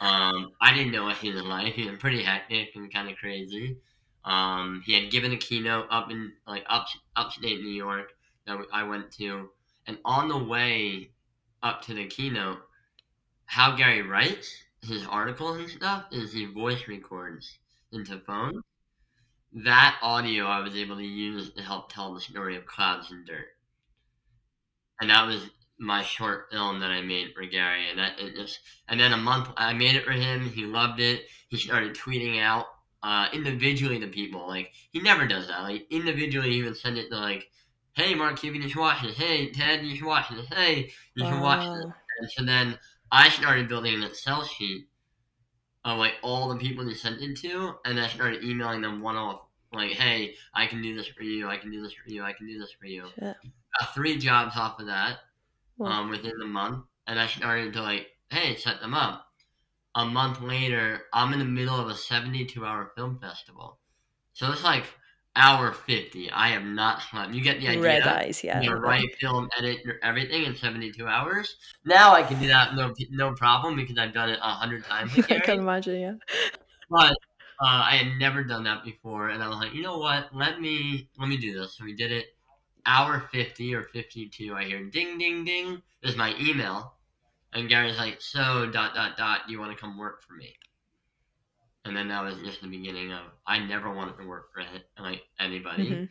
[0.00, 1.74] Um, I didn't know what he was like.
[1.74, 3.76] He was pretty hectic and kind of crazy.
[4.24, 6.86] Um, he had given a keynote up in like up
[7.16, 8.12] upstate New York
[8.46, 9.50] that I went to,
[9.86, 11.10] and on the way
[11.62, 12.58] up to the keynote,
[13.50, 17.58] how Gary writes his articles and stuff is he voice records
[17.90, 18.62] into phone.
[19.52, 23.26] That audio I was able to use to help tell the story of Clouds and
[23.26, 23.48] Dirt,
[25.00, 28.60] and that was my short film that I made for Gary, and that it just
[28.86, 30.48] and then a month I made it for him.
[30.48, 31.24] He loved it.
[31.48, 32.66] He started tweeting out
[33.02, 34.46] uh, individually to people.
[34.46, 35.62] Like he never does that.
[35.62, 37.50] Like individually, he would send it to like
[37.94, 39.16] hey, Mark Cuban, you should watch this.
[39.16, 40.46] Hey, Ted, you should watch this.
[40.46, 41.84] Hey, you should watch this.
[41.84, 41.94] Wow.
[42.20, 42.78] And so then
[43.12, 44.86] I started building an Excel sheet
[45.84, 49.16] of like all the people you sent it to, and I started emailing them one
[49.16, 49.42] off.
[49.72, 51.48] Like, hey, I can do this for you.
[51.48, 52.22] I can do this for you.
[52.24, 53.04] I can do this for you.
[53.18, 53.36] Shit.
[53.78, 55.18] Got three jobs off of that
[55.78, 55.86] Wow.
[56.02, 59.26] um, within the month, and I started to like, hey, set them up.
[59.94, 63.78] A month later, I'm in the middle of a 72 hour film festival,
[64.34, 64.84] so it's like
[65.36, 66.30] hour 50.
[66.30, 67.32] I have not slept.
[67.32, 67.82] You get the idea.
[67.82, 68.60] Red eyes, yeah.
[68.60, 71.56] You know, write, film, edit, everything in 72 hours.
[71.84, 75.12] Now I can do that no no problem because I've done it a hundred times.
[75.18, 76.14] I can imagine, yeah.
[76.90, 77.12] But
[77.60, 80.34] uh, I had never done that before, and I was like, you know what?
[80.34, 81.76] Let me let me do this.
[81.76, 82.26] So we did it.
[82.86, 84.54] Hour 50 or 52.
[84.54, 85.82] I hear ding ding ding.
[86.02, 86.94] This is my email,
[87.52, 89.42] and Gary's like, so dot dot dot.
[89.46, 90.56] Do you want to come work for me?
[91.84, 94.62] And then that was just the beginning of I never wanted to work for
[95.02, 96.08] like anybody, Mhm,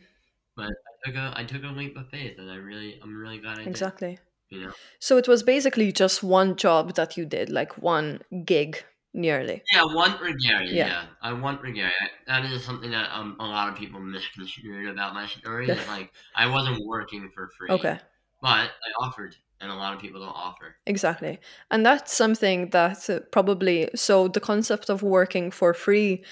[0.56, 3.38] but I took a I took a leap of faith, and I really I'm really
[3.38, 3.68] glad I did.
[3.68, 4.18] Exactly.
[4.50, 4.72] You know.
[4.98, 8.82] So it was basically just one job that you did, like one gig,
[9.14, 9.62] nearly.
[9.72, 10.70] Yeah, one Gary.
[10.70, 10.86] Yeah.
[10.88, 11.60] Yeah, I want.
[11.64, 11.90] I,
[12.26, 15.68] that is something that um, a lot of people misconstrued about my story.
[15.88, 17.70] like I wasn't working for free.
[17.70, 17.98] Okay.
[18.42, 20.76] But I offered, and a lot of people don't offer.
[20.86, 21.38] Exactly.
[21.70, 26.24] And that's something that probably, so the concept of working for free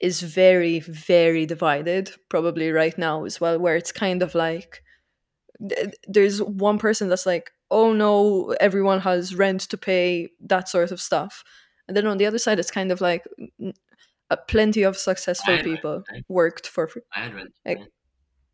[0.00, 4.82] is very, very divided, probably right now as well, where it's kind of like
[6.06, 11.00] there's one person that's like, oh no, everyone has rent to pay, that sort of
[11.00, 11.42] stuff.
[11.88, 13.24] And then on the other side, it's kind of like
[14.30, 17.02] uh, plenty of successful I had rent, people worked for free.
[17.14, 17.52] I had rent.
[17.64, 17.78] Right?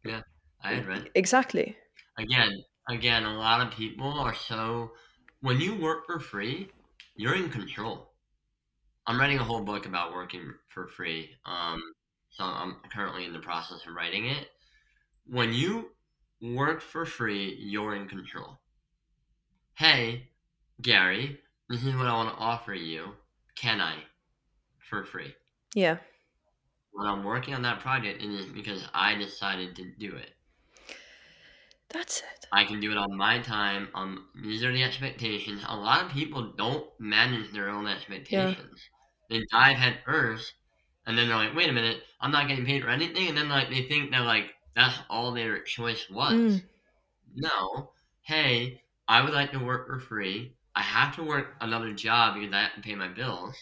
[0.05, 0.21] yeah,
[0.63, 1.09] I had rent.
[1.15, 1.77] Exactly.
[2.19, 4.93] Again, again, a lot of people are so.
[5.41, 6.69] When you work for free,
[7.17, 8.11] you're in control.
[9.07, 11.31] I'm writing a whole book about working for free.
[11.47, 11.83] Um,
[12.31, 14.49] so I'm currently in the process of writing it.
[15.27, 15.91] When you
[16.41, 18.59] work for free, you're in control.
[19.75, 20.29] Hey,
[20.83, 23.15] Gary, this is what I want to offer you.
[23.57, 23.97] Can I?
[24.89, 25.35] For free.
[25.75, 25.99] Yeah.
[26.93, 30.31] When I'm working on that project, it is because I decided to do it.
[31.91, 32.47] That's it.
[32.53, 33.91] I can do it on my time.
[33.95, 35.65] Um, these are the expectations.
[35.67, 38.81] A lot of people don't manage their own expectations.
[39.31, 39.39] Yeah.
[39.39, 40.55] They dive head first,
[41.07, 43.49] and then they're like, "Wait a minute, I'm not getting paid for anything," and then
[43.49, 46.63] like they think that like that's all their choice was.
[46.63, 46.69] Mm.
[47.35, 50.57] No, hey, I would like to work for free.
[50.77, 53.57] I have to work another job because I have to pay my bills.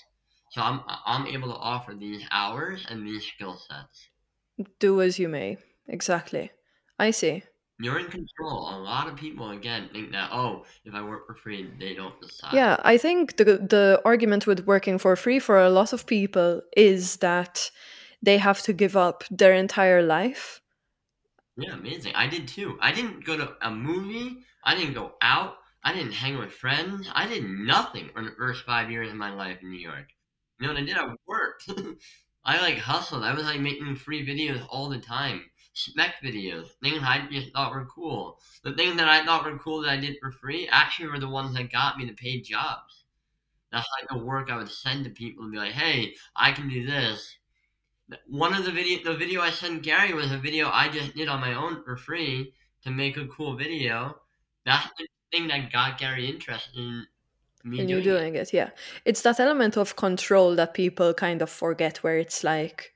[0.51, 4.11] So I'm I'm able to offer these hours and these skill sets.
[4.79, 5.59] Do as you may.
[5.87, 6.51] Exactly.
[6.99, 7.43] I see.
[7.81, 8.71] You're in control.
[8.75, 12.21] A lot of people again think that oh, if I work for free, they don't
[12.21, 12.53] decide.
[12.53, 16.61] Yeah, I think the the argument with working for free for a lot of people
[16.77, 17.71] is that
[18.21, 20.61] they have to give up their entire life.
[21.57, 22.15] Yeah, amazing.
[22.15, 22.79] I did too.
[22.81, 24.39] I didn't go to a movie.
[24.65, 25.55] I didn't go out.
[25.85, 27.09] I didn't hang with friends.
[27.13, 30.09] I did nothing for the first five years of my life in New York.
[30.59, 30.97] You know what I did?
[30.97, 31.71] I worked.
[32.45, 33.25] I like hustled.
[33.25, 35.43] I was like making free videos all the time.
[35.79, 36.71] Spec videos.
[36.83, 38.41] Things I just thought were cool.
[38.65, 41.29] The things that I thought were cool that I did for free actually were the
[41.29, 43.05] ones that got me the paid jobs.
[43.71, 46.69] That's like the work I would send to people and be like, hey, I can
[46.69, 47.33] do this.
[48.27, 51.29] One of the video the video I sent Gary was a video I just did
[51.29, 54.17] on my own for free to make a cool video.
[54.65, 57.07] That's the thing that got Gary interested in
[57.63, 58.53] me and you doing, doing it.
[58.53, 58.71] Yeah.
[59.05, 62.95] It's that element of control that people kind of forget where it's like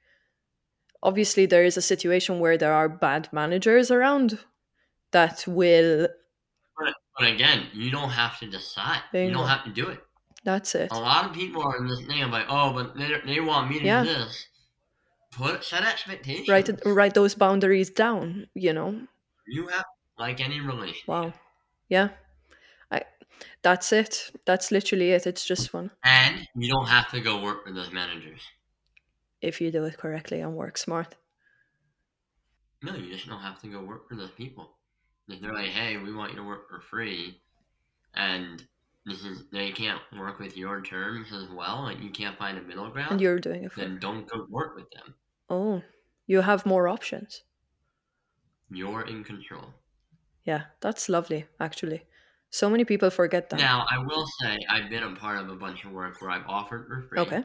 [1.02, 4.38] obviously there is a situation where there are bad managers around
[5.12, 6.08] that will
[6.78, 9.02] But, but again, you don't have to decide.
[9.12, 10.00] You don't have to do it.
[10.44, 10.90] that's it.
[10.92, 13.70] A lot of people are in this thing of like, oh, but they, they want
[13.70, 14.02] me to Yeah.
[14.04, 14.46] do this.
[15.32, 16.48] Put set expectations.
[16.48, 19.06] Write write those boundaries down, you know.
[19.46, 19.84] You have
[20.18, 21.08] like any relationship.
[21.08, 21.32] Wow.
[21.88, 22.10] Yeah.
[22.90, 23.02] I
[23.62, 24.30] that's it.
[24.44, 25.26] That's literally it.
[25.26, 25.90] It's just one.
[26.04, 28.42] And you don't have to go work for those managers.
[29.42, 31.16] If you do it correctly and work smart.
[32.82, 34.78] No, you just don't have to go work for those people.
[35.28, 37.40] If they're like, hey, we want you to work for free,
[38.14, 38.64] and
[39.04, 42.62] this is they can't work with your terms as well, like you can't find a
[42.62, 45.14] middle ground, And you're doing it for then don't go work with them.
[45.50, 45.82] Oh.
[46.26, 47.42] You have more options.
[48.70, 49.74] You're in control.
[50.44, 52.04] Yeah, that's lovely, actually.
[52.50, 53.58] So many people forget that.
[53.58, 56.46] Now, I will say I've been a part of a bunch of work where I've
[56.46, 57.18] offered for free.
[57.20, 57.44] Okay.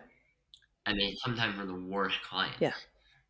[0.88, 2.58] And they sometimes were the worst clients.
[2.60, 2.73] Yeah.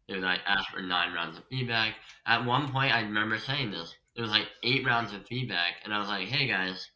[0.08, 1.96] It was like asked for nine rounds of feedback.
[2.26, 3.94] At one point, I remember saying this.
[4.16, 6.90] It was like eight rounds of feedback, and I was like, "Hey guys,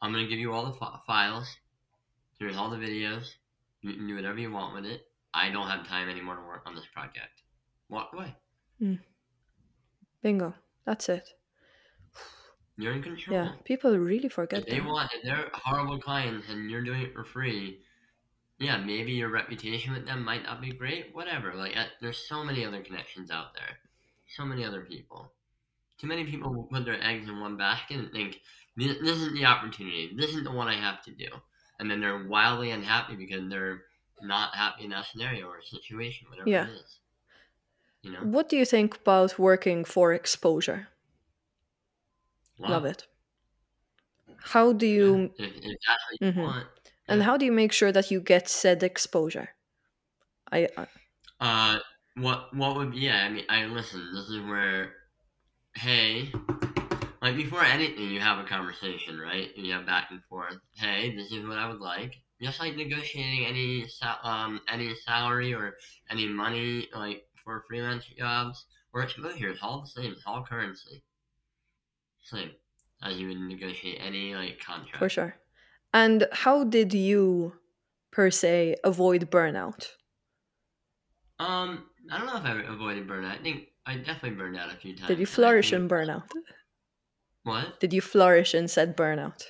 [0.00, 1.48] I'm gonna give you all the fi- files.
[2.38, 3.34] Here's all the videos.
[3.80, 5.02] You can do whatever you want with it.
[5.34, 7.42] I don't have time anymore to work on this project.
[7.88, 8.36] Walk away."
[8.78, 8.94] Hmm.
[10.22, 10.54] Bingo.
[10.84, 11.28] That's it.
[12.78, 13.36] You're in control.
[13.36, 14.86] Yeah, people really If forget they that.
[14.86, 17.82] want, if they're horrible clients and you're doing it for free,
[18.62, 21.14] yeah, maybe your reputation with them might not be great.
[21.14, 21.54] Whatever.
[21.54, 23.78] Like, uh, there's so many other connections out there.
[24.28, 25.32] So many other people.
[25.98, 28.40] Too many people will put their eggs in one basket and think,
[28.76, 30.12] this, this isn't the opportunity.
[30.16, 31.28] This isn't the one I have to do.
[31.78, 33.82] And then they're wildly unhappy because they're
[34.22, 36.68] not happy in that scenario or situation, whatever Yeah.
[36.68, 36.98] it is.
[38.02, 38.20] You know?
[38.24, 40.88] What do you think about working for exposure?
[42.58, 43.06] Love it.
[44.40, 46.42] How do Yeah, you If, if that's what you Mhm.
[46.42, 46.66] want.
[47.08, 49.50] And how do you make sure that you get said exposure?
[50.52, 50.86] I, I
[51.40, 51.78] Uh,
[52.16, 53.00] what what would be?
[53.00, 54.12] Yeah, I mean, I listen.
[54.14, 54.94] This is where,
[55.76, 56.32] hey,
[57.22, 59.50] like before anything, you have a conversation, right?
[59.56, 60.58] And you have back and forth.
[60.74, 62.16] Hey, this is what I would like.
[62.40, 63.86] Just like negotiating any
[64.22, 65.76] um any salary or
[66.10, 70.12] any money like for freelance jobs or exposure, it's all the same.
[70.12, 71.04] It's all currency.
[72.22, 72.56] Same
[73.02, 74.96] as you would negotiate any like contract.
[74.98, 75.41] for sure.
[75.92, 77.54] And how did you,
[78.10, 79.88] per se, avoid burnout?
[81.38, 83.38] Um, I don't know if I avoided burnout.
[83.38, 85.08] I think I definitely burned out a few times.
[85.08, 86.30] Did you flourish think- in burnout?
[87.44, 87.80] What?
[87.80, 89.44] Did you flourish in said burnout?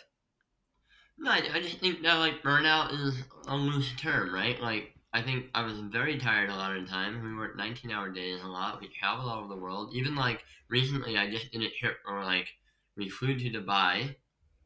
[1.18, 4.59] No, I, I just think that like burnout is a loose term, right?
[4.61, 7.22] Like I think I was very tired a lot of the time.
[7.22, 8.81] We worked 19 hour days a lot.
[8.81, 9.94] We traveled all over the world.
[9.94, 12.48] Even like recently, I just did a trip where like
[12.96, 14.16] we flew to Dubai,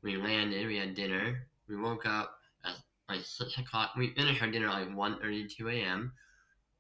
[0.02, 2.74] we landed, we had dinner, we woke up at
[3.08, 3.92] like six o'clock.
[3.96, 6.12] We finished our dinner at like 1.32 a.m.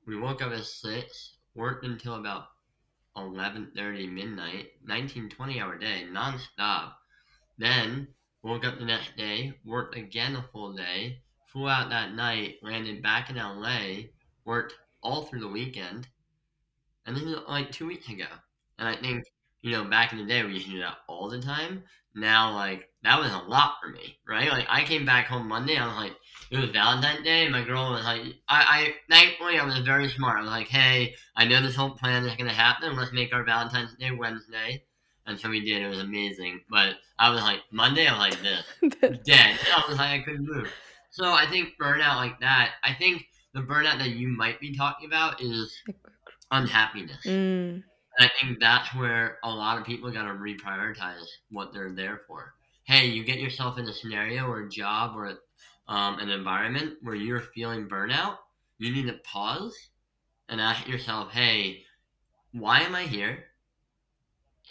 [0.06, 2.46] We woke up at six, worked until about
[3.16, 6.98] 11.30 midnight, 19, 20 hour day, non-stop.
[7.58, 8.08] Then
[8.42, 13.02] woke up the next day, worked again a full day, flew out that night, landed
[13.02, 14.08] back in LA,
[14.44, 16.06] worked all through the weekend,
[17.06, 18.26] and this is like two weeks ago.
[18.78, 19.24] And I think,
[19.66, 21.82] you know, back in the day we used to do that all the time.
[22.14, 24.48] Now, like, that was a lot for me, right?
[24.48, 26.12] Like, I came back home Monday, I was like,
[26.52, 30.08] it was Valentine's Day, and my girl was like, I, I, thankfully, I was very
[30.08, 30.38] smart.
[30.38, 33.34] I was like, hey, I know this whole plan is going to happen, let's make
[33.34, 34.84] our Valentine's Day Wednesday.
[35.26, 36.60] And so we did, it was amazing.
[36.70, 38.42] But I was like, Monday, I was like
[39.00, 39.58] this dead.
[39.76, 40.72] I was like, I couldn't move.
[41.10, 42.74] So I think burnout like that.
[42.84, 45.76] I think the burnout that you might be talking about is
[46.52, 47.26] unhappiness.
[47.26, 47.82] Mm,
[48.18, 52.54] I think that's where a lot of people got to reprioritize what they're there for.
[52.84, 55.38] Hey, you get yourself in a scenario or a job or
[55.88, 58.36] um, an environment where you're feeling burnout.
[58.78, 59.76] You need to pause
[60.48, 61.82] and ask yourself, hey,
[62.52, 63.44] why am I here?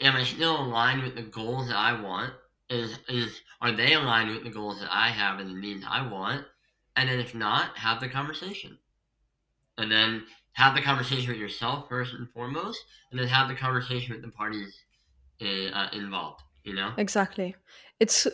[0.01, 2.33] Am I still aligned with the goals that I want?
[2.69, 6.07] Is is are they aligned with the goals that I have and the needs I
[6.07, 6.45] want?
[6.95, 8.77] And then if not, have the conversation.
[9.77, 12.79] And then have the conversation with yourself first and foremost,
[13.11, 14.73] and then have the conversation with the parties
[15.41, 16.41] uh, uh, involved.
[16.63, 16.93] You know?
[16.97, 17.55] exactly.
[17.99, 18.27] It's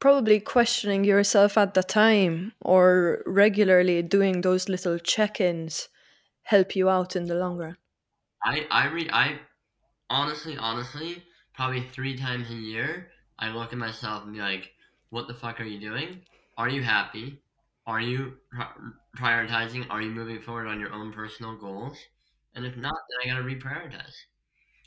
[0.00, 5.88] probably questioning yourself at the time or regularly doing those little check-ins
[6.42, 7.76] help you out in the long run.
[8.44, 9.40] I I read I
[10.10, 11.22] honestly honestly
[11.54, 14.72] probably three times a year I look at myself and be like,
[15.10, 16.22] what the fuck are you doing?
[16.56, 17.40] Are you happy?
[17.86, 18.74] Are you pri-
[19.16, 19.86] prioritizing?
[19.90, 21.98] Are you moving forward on your own personal goals?
[22.54, 24.14] And if not, then I gotta reprioritize.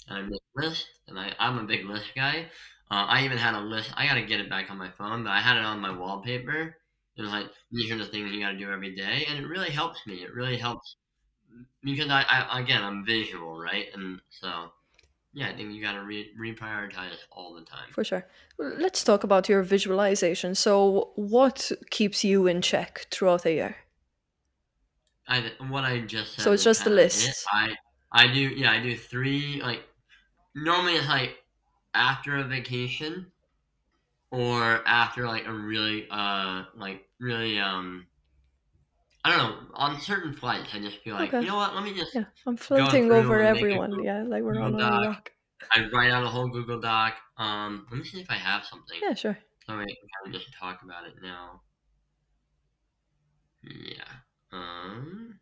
[0.08, 2.52] And I make lists, and I I'm a big list guy.
[2.92, 3.92] Uh, I even had a list.
[3.96, 6.78] I gotta get it back on my phone, but I had it on my wallpaper.
[7.18, 9.72] It was like these are the things you gotta do every day, and it really
[9.72, 10.24] helps me.
[10.24, 10.98] It really helps
[11.84, 13.88] because I, I again I'm visual, right?
[13.94, 14.72] And so
[15.38, 17.90] yeah, I think you gotta re- reprioritize all the time.
[17.92, 18.26] For sure.
[18.58, 20.56] Let's talk about your visualization.
[20.56, 23.76] So, what keeps you in check throughout the year?
[25.28, 26.42] I what I just said.
[26.42, 27.46] So it's just the kinda it.
[27.54, 27.76] I
[28.12, 29.84] I do yeah I do three like
[30.56, 31.36] normally it's like
[31.94, 33.32] after a vacation
[34.32, 38.08] or after like a really uh like really um
[39.28, 41.42] I don't know on certain flights I just feel like Okay.
[41.42, 44.02] you know what let me just Yeah, I'm floating over a everyone.
[44.02, 45.06] Yeah, like we're on Google a Doc.
[45.06, 45.32] rock.
[45.72, 47.16] I write out a whole Google Doc.
[47.38, 48.98] Um, let me see if I have something.
[49.02, 49.38] Yeah, sure.
[49.68, 49.86] So I
[50.24, 51.62] can just talk about it now.
[53.64, 54.04] Yeah.
[54.54, 55.40] Um.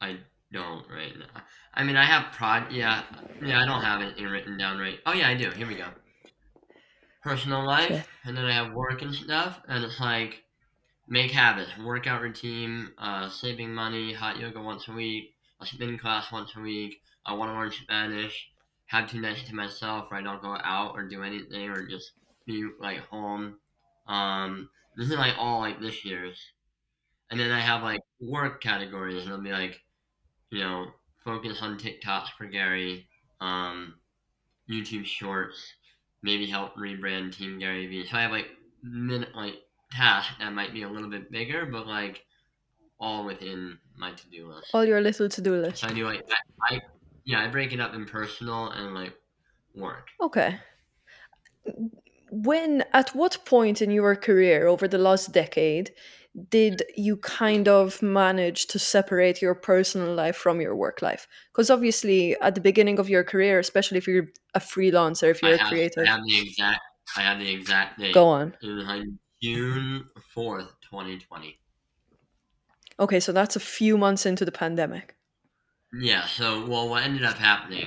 [0.00, 0.16] I
[0.50, 1.42] don't right now.
[1.74, 2.72] I mean, I have prod.
[2.72, 3.02] Yeah.
[3.44, 4.98] Yeah, I don't have anything written down right.
[5.04, 5.50] Oh yeah, I do.
[5.50, 5.88] Here we go.
[7.22, 10.42] Personal life, and then I have work and stuff, and it's like
[11.08, 16.30] make habits, workout routine, uh, saving money, hot yoga once a week, a spin class
[16.30, 17.00] once a week.
[17.24, 18.48] I want to learn Spanish.
[18.86, 22.12] Have two nights to myself where I don't go out or do anything or just
[22.46, 23.56] be like home.
[24.06, 26.38] Um, this is like all like this year's,
[27.30, 29.78] and then I have like work categories, and it'll be like,
[30.50, 30.86] you know,
[31.24, 33.06] focus on TikToks for Gary,
[33.40, 33.94] um,
[34.70, 35.74] YouTube Shorts,
[36.22, 38.06] maybe help rebrand Team Gary Vee.
[38.06, 38.48] So I have like
[38.82, 39.56] minute like
[39.90, 42.24] tasks that might be a little bit bigger, but like
[43.00, 44.68] all within my to do list.
[44.72, 45.78] All your little to do list.
[45.78, 46.24] So I do like
[46.70, 46.80] I, I
[47.24, 49.14] yeah I break it up in personal and like
[49.74, 50.08] work.
[50.20, 50.58] Okay.
[52.30, 55.92] When at what point in your career over the last decade
[56.50, 61.26] did you kind of manage to separate your personal life from your work life?
[61.50, 65.52] Because obviously, at the beginning of your career, especially if you're a freelancer, if you're
[65.52, 66.80] I a have, creative, I have the exact
[67.16, 68.14] I have the exact date.
[68.14, 68.54] go on.
[68.62, 69.04] It was like
[69.42, 71.58] June fourth, twenty twenty.
[73.00, 75.16] Okay, so that's a few months into the pandemic.
[75.92, 77.86] Yeah, so well what ended up happening,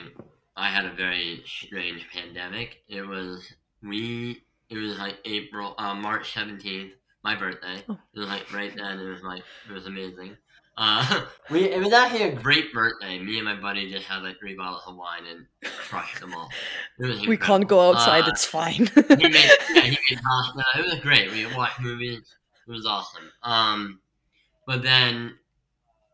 [0.56, 2.84] I had a very strange pandemic.
[2.88, 6.94] It was we it was like April uh, March seventeenth,
[7.24, 7.84] my birthday.
[7.90, 7.98] Oh.
[8.14, 10.38] It was like right then it was like it was amazing.
[10.84, 13.20] Uh, we it was actually a great birthday.
[13.20, 16.50] Me and my buddy just had like three bottles of wine and crushed them all.
[16.98, 18.88] We can't go outside, Uh, it's fine.
[18.96, 19.36] he made
[19.76, 20.64] yeah, he made pasta.
[20.80, 21.32] It was great.
[21.32, 22.24] We watched movies.
[22.68, 23.32] It was awesome.
[23.44, 24.00] Um,
[24.66, 25.38] but then,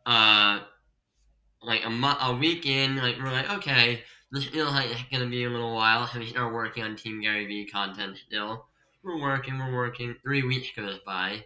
[0.05, 0.59] uh,
[1.61, 4.03] like a month, a week in, like we're like, okay,
[4.33, 6.07] this feels like it's gonna be a little while.
[6.07, 8.67] So we start working on Team Gary Vee content still.
[9.01, 10.13] We're working, we're working.
[10.21, 11.45] Three weeks goes by,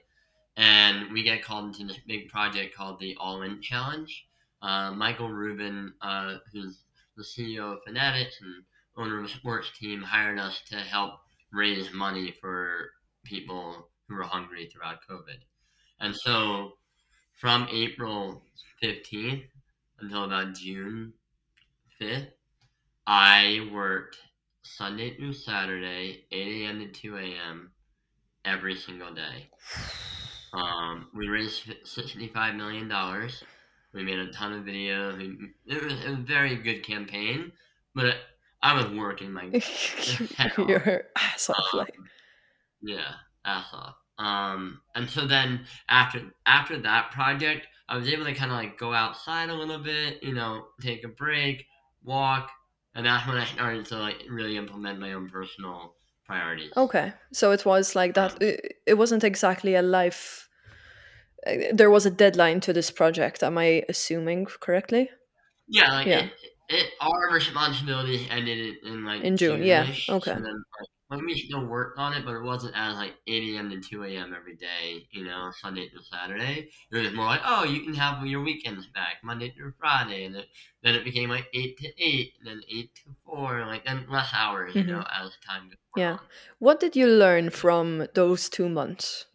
[0.62, 4.28] and we get called into this big project called the All In Challenge.
[4.62, 6.84] Uh, Michael Rubin, uh, who's
[7.18, 8.64] the CEO of Fanatics and
[8.96, 11.16] owner of the sports team, hired us to help
[11.52, 12.92] raise money for
[13.26, 15.40] people who were hungry throughout COVID.
[16.00, 16.74] And so
[17.40, 18.44] from April
[18.84, 19.46] 15th
[20.00, 21.14] until about June
[22.00, 22.28] 5th,
[23.08, 24.18] I worked
[24.62, 26.80] Sunday through Saturday, 8 a.m.
[26.82, 27.72] to 2 a.m.
[28.46, 29.50] every single day.
[30.54, 32.92] Um, we raised $65 million.
[33.94, 35.50] We made a ton of videos.
[35.66, 37.52] It was, a very good campaign,
[37.96, 38.16] but
[38.62, 39.44] I was working my
[40.38, 40.70] head off.
[40.70, 41.96] your ass off, Um, like.
[42.82, 43.12] Yeah,
[43.46, 43.96] ass off.
[44.18, 48.78] Um, and so then after after that project, I was able to kind of like
[48.78, 51.66] go outside a little bit, you know, take a break,
[52.04, 52.52] walk,
[52.94, 55.96] and that's when I started to like really implement my own personal
[56.32, 56.72] priorities.
[56.76, 58.42] Okay, so it was like that.
[58.42, 60.50] It, it wasn't exactly a life.
[61.48, 63.44] uh, There was a deadline to this project.
[63.44, 65.10] Am I assuming correctly?
[65.68, 66.20] Yeah, like Yeah.
[66.26, 66.32] It,
[66.70, 70.34] it, our responsibilities ended in, like In June, yeah, June-ish, okay.
[70.36, 73.70] So then, like, we still worked on it, but it wasn't as like 8 a.m.
[73.70, 74.34] to 2 a.m.
[74.34, 76.72] every day, you know, Sunday to Saturday.
[76.92, 80.36] It was more like, oh, you can have your weekends back, Monday through Friday, and
[80.36, 80.48] it,
[80.84, 84.30] then it became like 8 to 8, and then 8 to 4, like then less
[84.34, 86.00] hours, you know, as time goes Mm-hmm.
[86.00, 86.12] Yeah.
[86.14, 86.20] on.
[86.60, 89.26] What did you learn from those two months?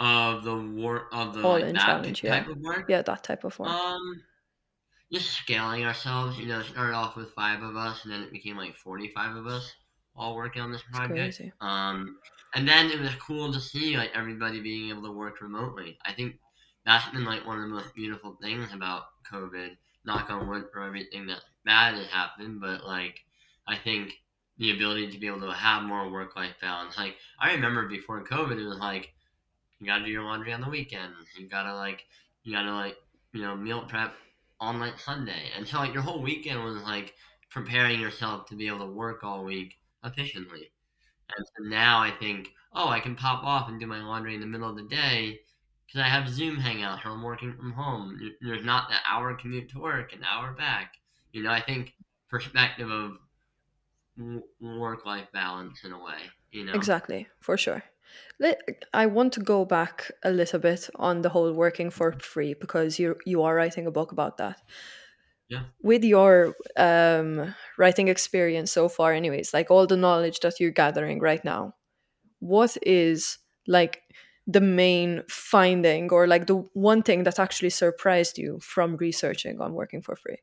[0.00, 2.40] Of the work of the All like in that challenge, yeah.
[2.40, 2.86] type of work.
[2.88, 3.68] Yeah, that type of work.
[3.68, 4.24] Um,
[5.12, 6.38] just scaling ourselves.
[6.38, 9.46] You know, started off with five of us, and then it became like forty-five of
[9.46, 9.72] us
[10.16, 11.40] all working on this project.
[11.60, 12.18] Um,
[12.54, 15.98] and then it was cool to see like everybody being able to work remotely.
[16.04, 16.36] I think
[16.86, 19.76] that's been like one of the most beautiful things about COVID.
[20.06, 23.20] Knock on wood for everything that bad has happened, but like
[23.66, 24.12] I think
[24.58, 26.96] the ability to be able to have more work-life balance.
[26.96, 29.12] Like I remember before COVID, it was like
[29.80, 31.12] you gotta do your laundry on the weekend.
[31.38, 32.04] You gotta like
[32.44, 32.96] you gotta like
[33.32, 34.14] you know meal prep
[34.60, 37.14] on like Sunday, and so like your whole weekend was like
[37.50, 40.72] preparing yourself to be able to work all week efficiently.
[41.36, 44.40] And so now I think, oh, I can pop off and do my laundry in
[44.40, 45.40] the middle of the day
[45.86, 48.18] because I have Zoom hangouts or I'm working from home.
[48.40, 50.94] There's not that hour commute to work, an hour back.
[51.32, 51.94] You know, I think
[52.28, 53.12] perspective of
[54.60, 56.18] work life balance in a way.
[56.52, 57.82] You know, Exactly, for sure.
[58.92, 62.98] I want to go back a little bit on the whole working for free because
[62.98, 64.60] you you are writing a book about that.
[65.48, 65.64] Yeah.
[65.82, 71.20] With your um, writing experience so far, anyways, like all the knowledge that you're gathering
[71.20, 71.74] right now,
[72.40, 74.02] what is like
[74.46, 79.74] the main finding or like the one thing that actually surprised you from researching on
[79.74, 80.38] working for free?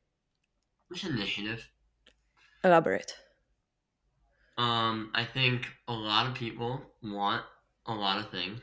[1.04, 1.70] Initiative.
[2.64, 3.16] Elaborate.
[4.58, 7.44] Um, I think a lot of people want
[7.88, 8.62] a lot of things,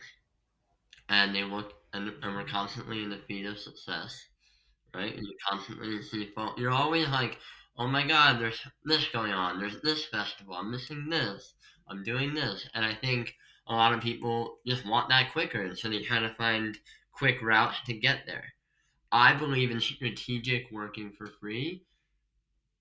[1.08, 4.27] and they look and, and we're constantly in the feed of success,
[4.94, 5.14] right?
[5.16, 6.30] And you constantly see.
[6.56, 7.38] You're always like,
[7.76, 9.58] oh my god, there's this going on.
[9.60, 10.54] There's this festival.
[10.54, 11.54] I'm missing this.
[11.88, 13.34] I'm doing this, and I think
[13.66, 16.76] a lot of people just want that quicker, and so they try to find
[17.12, 18.44] quick routes to get there.
[19.12, 21.84] I believe in strategic working for free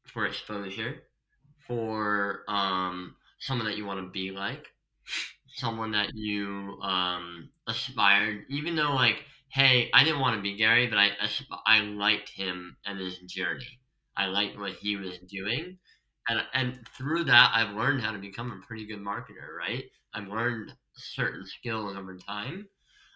[0.05, 1.03] for exposure
[1.67, 4.65] for um, someone that you want to be like,
[5.47, 8.45] someone that you um, aspired.
[8.49, 9.25] Even though, like,
[9.57, 11.09] hey, I didn't want to be Gary, but I
[11.65, 13.79] I liked him and his journey.
[14.15, 15.79] I liked what he was doing,
[16.29, 19.57] and and through that, I've learned how to become a pretty good marketer.
[19.57, 22.67] Right, I've learned certain skills over time.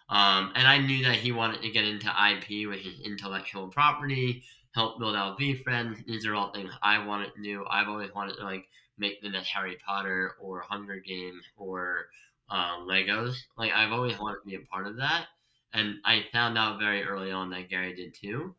[0.08, 4.42] Um, and I knew that he wanted to get into IP, which is intellectual property,
[4.74, 6.04] help build out VeeFriends.
[6.06, 7.64] These are all things I wanted to do.
[7.70, 8.66] I've always wanted to like
[8.98, 12.08] make the next Harry Potter or Hunger Games or
[12.50, 13.36] uh, Legos.
[13.56, 15.26] Like I've always wanted to be a part of that,
[15.72, 18.54] and I found out very early on that Gary did too.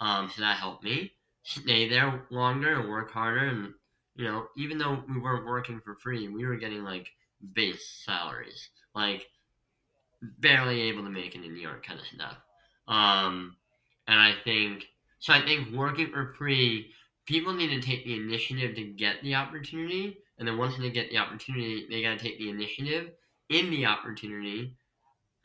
[0.00, 1.12] Um, so that helped me
[1.42, 3.46] stay there longer and work harder.
[3.46, 3.74] And
[4.16, 7.08] you know, even though we weren't working for free, we were getting like
[7.54, 9.26] base salaries, like
[10.38, 12.36] barely able to make it in New York kind of stuff.
[12.88, 13.56] Um,
[14.08, 14.86] and I think
[15.18, 15.32] so.
[15.32, 16.90] I think working for free,
[17.26, 21.10] people need to take the initiative to get the opportunity, and then once they get
[21.10, 23.10] the opportunity, they got to take the initiative
[23.50, 24.74] in the opportunity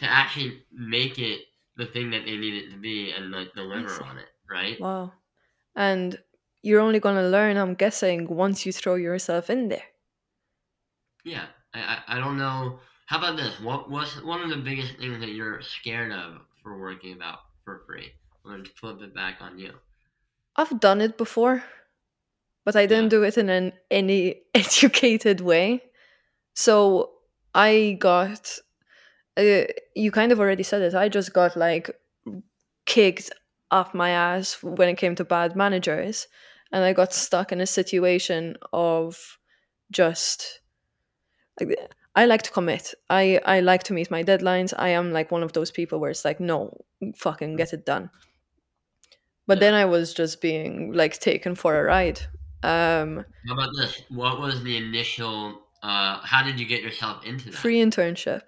[0.01, 1.41] to actually make it
[1.77, 4.79] the thing that they need it to be and like deliver on it, right?
[4.79, 5.13] Wow.
[5.75, 6.21] And
[6.63, 9.83] you're only going to learn, I'm guessing, once you throw yourself in there.
[11.23, 12.79] Yeah, I, I, I don't know.
[13.07, 13.59] How about this?
[13.59, 17.83] What what's one of the biggest things that you're scared of for working about for
[17.85, 18.11] free?
[18.45, 19.73] I'm gonna flip it back on you.
[20.55, 21.63] I've done it before,
[22.65, 23.09] but I didn't Yeah.
[23.09, 25.83] do it in an any educated way.
[26.55, 27.13] So
[27.55, 28.57] I got,
[29.37, 29.63] uh,
[29.95, 30.95] you kind of already said it.
[30.95, 31.91] I just got like
[32.85, 33.31] kicked
[33.71, 36.27] off my ass when it came to bad managers,
[36.71, 39.37] and I got stuck in a situation of
[39.91, 40.61] just.
[41.59, 41.77] Like,
[42.15, 42.93] I like to commit.
[43.09, 44.73] I I like to meet my deadlines.
[44.77, 46.83] I am like one of those people where it's like, no,
[47.15, 48.09] fucking get it done.
[49.47, 49.59] But Yeah.
[49.59, 52.19] then I was just being like taken for a ride.
[52.63, 54.01] Um, How about this?
[54.09, 55.63] What was the initial?
[55.83, 57.55] Uh, how did you get yourself into that?
[57.57, 58.41] free internship.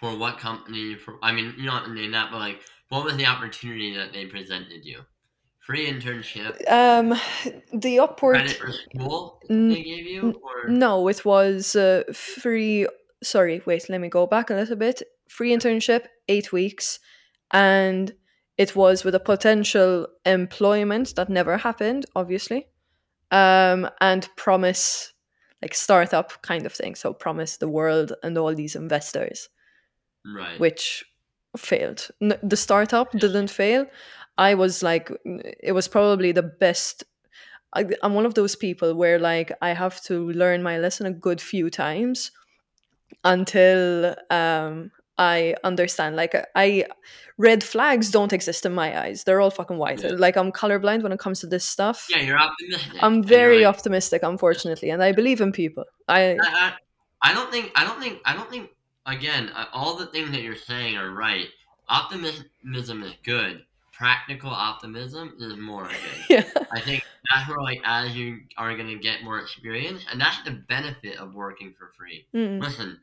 [0.00, 0.94] For what company?
[0.96, 3.94] For I mean, you don't have to name that, but like, what was the opportunity
[3.94, 5.00] that they presented you?
[5.60, 7.10] Free internship, Um,
[7.72, 8.16] the Upwork.
[8.16, 12.86] credit for school N- they gave you, or No, it was uh, free.
[13.22, 13.88] Sorry, wait.
[13.90, 15.02] Let me go back a little bit.
[15.28, 16.98] Free internship, eight weeks,
[17.52, 18.12] and
[18.56, 22.68] it was with a potential employment that never happened, obviously,
[23.30, 25.12] um, and promise
[25.62, 26.94] like startup kind of thing.
[26.94, 29.48] So promise the world and all these investors.
[30.24, 30.58] Right?
[30.58, 31.04] which
[31.56, 32.08] failed.
[32.20, 33.86] The startup didn't fail.
[34.38, 37.04] I was like, it was probably the best.
[37.74, 41.12] I, I'm one of those people where like I have to learn my lesson a
[41.12, 42.30] good few times
[43.24, 46.16] until um, I understand.
[46.16, 46.86] Like I,
[47.36, 49.24] red flags don't exist in my eyes.
[49.24, 50.02] They're all fucking white.
[50.02, 50.12] Yeah.
[50.12, 52.08] Like I'm colorblind when it comes to this stuff.
[52.10, 53.02] Yeah, you're optimistic.
[53.02, 55.84] I'm very optimistic, unfortunately, and I believe in people.
[56.08, 56.72] I I, I,
[57.22, 58.70] I don't think I don't think I don't think
[59.10, 61.46] again uh, all the things that you're saying are right.
[61.88, 63.64] Optimism is good.
[63.92, 65.88] Practical optimism is more
[66.28, 66.44] good.
[66.56, 66.64] yeah.
[66.72, 70.52] I think that's where like as you are gonna get more experience, and that's the
[70.52, 72.26] benefit of working for free.
[72.34, 72.98] Mm, Listen,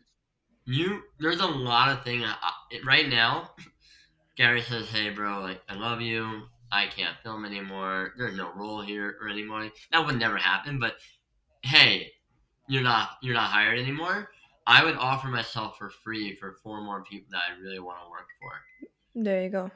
[0.66, 3.52] you there's a lot of things uh, right now.
[4.38, 6.44] Gary says, "Hey, bro, like I love you.
[6.72, 8.14] I can't film anymore.
[8.18, 9.70] There's no role here or anymore.
[9.92, 10.80] That would never happen.
[10.80, 10.96] But
[11.62, 12.12] hey,
[12.68, 14.30] you're not you're not hired anymore.
[14.68, 18.10] I would offer myself for free for four more people that I really want to
[18.10, 18.52] work for.
[19.16, 19.72] there you go.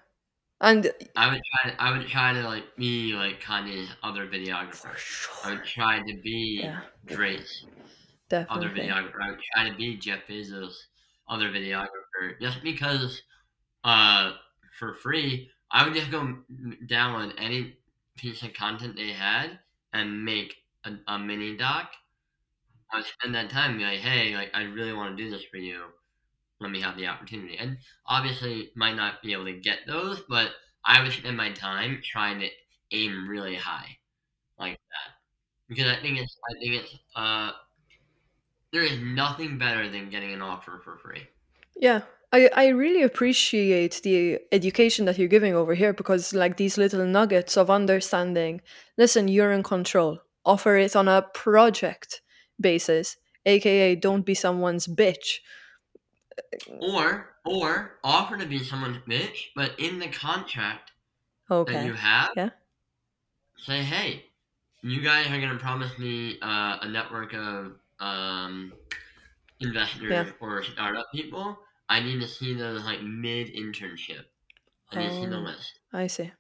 [0.59, 1.71] And I would try.
[1.71, 4.95] To, I would try to like be like Kanye's other videographer.
[5.43, 7.65] I would try to be Yeah, Drake's
[8.49, 8.81] other definitely.
[8.87, 9.21] videographer.
[9.21, 10.75] I would try to be Jeff Bezos'
[11.27, 12.39] other videographer.
[12.41, 13.21] Just because,
[13.83, 14.33] uh,
[14.79, 16.43] for free, I would just go
[16.87, 17.77] download any
[18.17, 19.59] piece of content they had
[19.93, 21.91] and make a, a mini doc.
[22.93, 25.83] I spend that time like, hey, like I really want to do this for you.
[26.59, 27.57] Let me have the opportunity.
[27.57, 30.51] And obviously, might not be able to get those, but
[30.85, 32.49] I would spend my time trying to
[32.91, 33.97] aim really high,
[34.59, 35.15] like that,
[35.69, 37.51] because I think it's I think it's uh
[38.71, 41.27] there is nothing better than getting an offer for free.
[41.75, 46.77] Yeah, I, I really appreciate the education that you're giving over here because, like, these
[46.77, 48.61] little nuggets of understanding
[48.97, 50.19] listen, you're in control.
[50.45, 52.21] Offer it on a project
[52.61, 55.39] basis, aka don't be someone's bitch.
[56.79, 60.91] Or or offer to be someone's bitch, but in the contract
[61.49, 62.49] that you have, Yeah.
[63.57, 64.25] say, hey,
[64.81, 68.73] you guys are gonna promise me uh, a network of um,
[69.59, 70.31] investors Yeah.
[70.39, 71.59] or startup people.
[71.89, 74.25] I need to see those like mid internship.
[74.91, 75.41] I need to see the Oh.
[75.41, 75.79] list.
[75.93, 76.31] I see.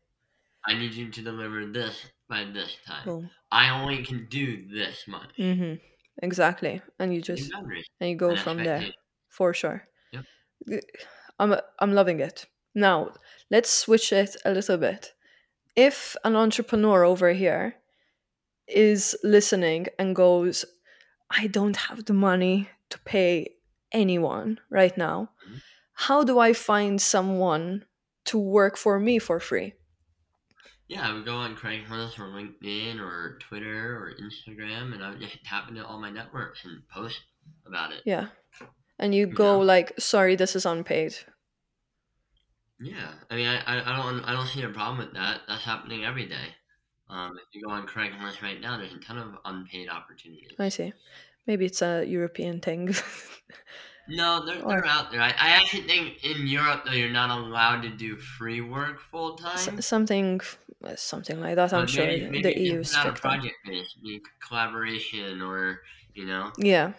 [0.65, 3.05] I need you to deliver this by this time.
[3.05, 3.31] Boom.
[3.51, 5.35] I only can do this much.
[5.37, 5.83] Mm-hmm.
[6.21, 6.81] Exactly.
[6.99, 7.51] And you just
[7.99, 8.95] and you go and from there expectations.
[9.29, 9.87] for sure.
[10.11, 10.25] Yep.
[11.39, 12.45] I'm I'm loving it.
[12.75, 13.13] Now
[13.49, 15.13] let's switch it a little bit.
[15.75, 17.75] If an entrepreneur over here
[18.67, 20.65] is listening and goes,
[21.29, 23.55] I don't have the money to pay
[23.91, 25.31] anyone right now.
[25.47, 25.61] Mhm.
[25.93, 27.85] How do I find someone
[28.25, 29.73] to work for me for free?
[30.91, 35.21] Yeah, I would go on Craigslist or LinkedIn or Twitter or Instagram, and I would
[35.21, 37.21] just tap into all my networks and post
[37.65, 38.01] about it.
[38.05, 38.27] Yeah.
[38.99, 41.15] And you go like, sorry, this is unpaid.
[42.81, 45.39] Yeah, I mean, I, I, I don't I don't see a problem with that.
[45.47, 46.55] That's happening every day.
[47.09, 50.51] Um, if you go on Craigslist right now, there's a ton of unpaid opportunities.
[50.59, 50.91] I see.
[51.47, 52.93] Maybe it's a European thing.
[54.11, 55.21] No, they're, Or- they're out there.
[55.21, 59.35] I, I actually think in Europe though you're not allowed to do free work full
[59.35, 59.53] time.
[59.53, 60.41] S- something
[60.95, 61.73] something like that.
[61.73, 63.97] I'm But sure maybe, maybe the EU is out a project based
[64.47, 65.81] collaboration or
[66.13, 66.51] you know.
[66.57, 66.93] Yeah.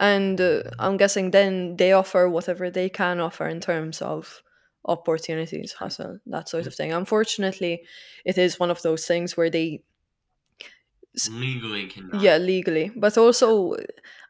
[0.00, 4.42] And uh, I'm guessing then they offer whatever they can offer in terms of
[4.84, 6.92] opportunities, hustle, that sort of thing.
[6.92, 7.84] Unfortunately,
[8.24, 9.84] it is one of those things where they,
[11.26, 12.22] legally cannot.
[12.22, 13.76] yeah, legally, but also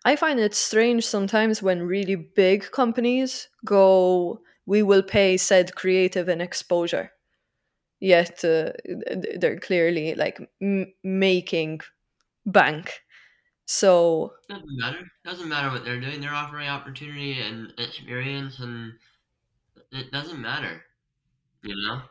[0.04, 6.28] I find it strange sometimes when really big companies go, we will pay said creative
[6.28, 7.12] and exposure.
[8.00, 8.72] Yet uh,
[9.38, 11.80] they're clearly like m- making
[12.46, 13.02] bank.
[13.66, 15.00] So Doesn't matter.
[15.00, 16.20] It doesn't matter what they're doing.
[16.20, 18.98] They're offering opportunity and experience, and
[19.92, 20.84] it doesn't matter.
[21.62, 22.02] You know,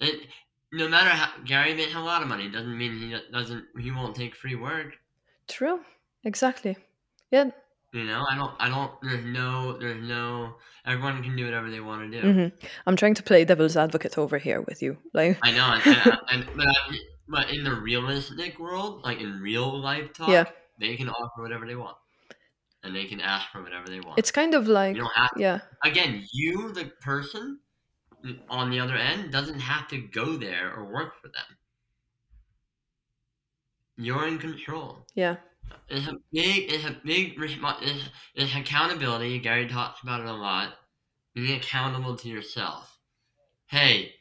[0.00, 0.28] it.
[0.72, 3.64] No matter how Gary makes a lot of money, doesn't mean he doesn't.
[3.80, 4.96] He won't take free work.
[5.48, 5.80] True.
[6.24, 6.76] Exactly.
[7.30, 7.50] Yeah.
[7.94, 8.52] You know, I don't.
[8.58, 8.92] I don't.
[9.00, 9.78] There's no.
[9.78, 10.56] There's no.
[10.84, 12.32] Everyone can do whatever they want to do.
[12.32, 14.98] hmm I'm trying to play devil's advocate over here with you.
[15.14, 15.96] Like, I know, and,
[16.30, 16.98] and, and but, I,
[17.28, 20.44] but in the realistic world, like in real life talk, Yeah.
[20.78, 21.96] they can offer whatever they want,
[22.82, 24.18] and they can ask for whatever they want.
[24.18, 26.26] it's kind of like, you don't have yeah, again.
[26.32, 27.58] You, the person
[28.48, 31.56] on the other end, doesn't have to go there or work for them.
[33.96, 35.06] You're in control.
[35.14, 35.36] yeah,
[35.88, 37.34] It's a big, it's a big.
[37.38, 39.38] It's, it's accountability.
[39.40, 40.74] Gary talks about it a lot.
[41.34, 42.98] Being accountable to yourself.
[43.66, 44.12] Hey,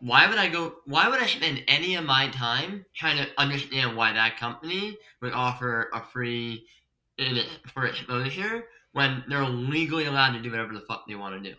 [0.00, 0.74] why would I go?
[0.86, 5.32] Why would I spend any of my time trying to understand why that company would
[5.32, 6.66] offer a free
[7.18, 11.40] in it for exposure when they're legally allowed to do whatever the fuck they want
[11.42, 11.56] to do?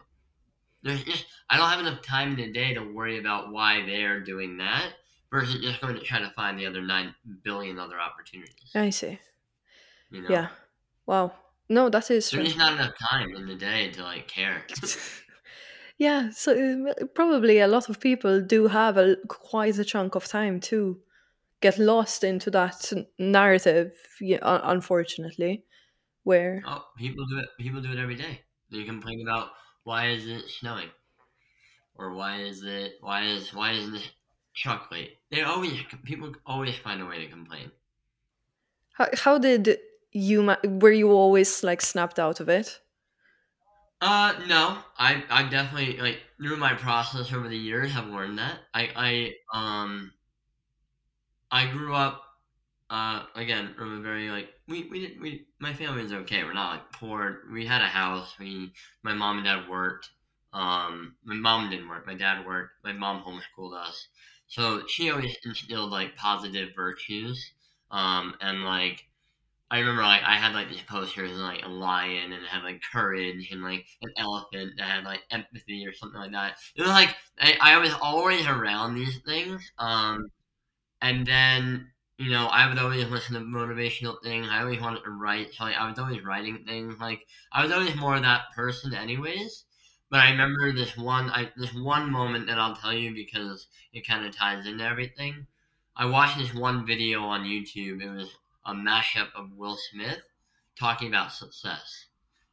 [0.84, 4.20] There's just I don't have enough time in the day to worry about why they're
[4.20, 4.94] doing that
[5.32, 8.72] versus just going to try to find the other nine billion other opportunities.
[8.76, 9.20] I see.
[10.12, 10.30] You know?
[10.30, 10.48] Yeah.
[11.06, 11.34] Wow.
[11.70, 12.44] No, that is There's true.
[12.44, 14.64] just not enough time in the day to like care.
[15.98, 20.28] yeah, so uh, probably a lot of people do have a quite a chunk of
[20.28, 21.00] time to
[21.62, 23.94] get lost into that narrative.
[24.22, 25.64] Unfortunately,
[26.24, 27.48] where oh, people do it.
[27.58, 28.42] People do it every day.
[28.70, 29.50] They complain about
[29.84, 30.92] why is it snowing,
[31.96, 34.12] or why is it why is why isn't it
[34.56, 35.18] truck late?
[35.32, 37.72] They always people always find a way to complain.
[38.94, 39.80] how, how did
[40.12, 42.82] you were you always like snapped out of it?
[44.02, 48.60] Uh, no, I I definitely like through my process over the years have learned that.
[48.74, 50.14] I I um
[51.52, 52.23] I grew up
[52.94, 56.44] uh again from a very like we we did we my family was okay.
[56.44, 57.40] We're not like poor.
[57.52, 58.36] We had a house.
[58.40, 58.72] We
[59.02, 60.10] my mom and dad worked.
[60.54, 62.06] Um, my mom didn't work.
[62.06, 62.74] My dad worked.
[62.84, 64.08] My mom homeschooled us.
[64.48, 67.44] So she always instilled like positive virtues.
[67.90, 69.04] Um, and like
[69.72, 72.64] I remember like I had like these posters and like a lion and it had
[72.64, 76.58] like courage and like an elephant that had like empathy or something like that.
[76.76, 79.64] It was like I, I was always around these things.
[79.80, 80.28] Um,
[81.02, 84.48] and then you know I would always listen to motivational things.
[84.50, 87.00] I always wanted to write, so like, I was always writing things.
[87.00, 89.66] Like I was always more that person, anyways.
[90.10, 94.08] But I remember this one, I this one moment that I'll tell you because it
[94.08, 95.48] kind of ties into everything.
[95.96, 98.02] I watched this one video on YouTube.
[98.02, 98.30] It was
[98.66, 100.22] a mashup of Will Smith
[100.78, 102.06] talking about success,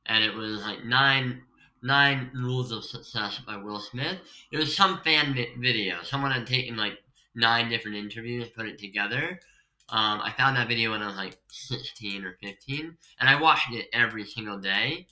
[0.07, 1.43] and it was like nine
[1.83, 4.21] nine rules of success by Will Smith.
[4.53, 6.03] It was some fan vi- video.
[6.03, 6.99] Someone had taken like
[7.35, 9.41] nine different interviews, put it together.
[9.89, 13.73] Um, I found that video when I was like 16 or 15, and I watched
[13.73, 15.07] it every single day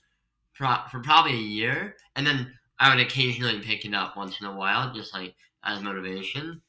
[0.53, 4.47] for, for probably a year, and then I would occasionally pick it up once in
[4.47, 6.63] a while, just like as motivation.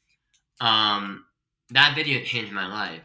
[0.59, 1.25] Um,
[1.69, 3.01] that video changed my life.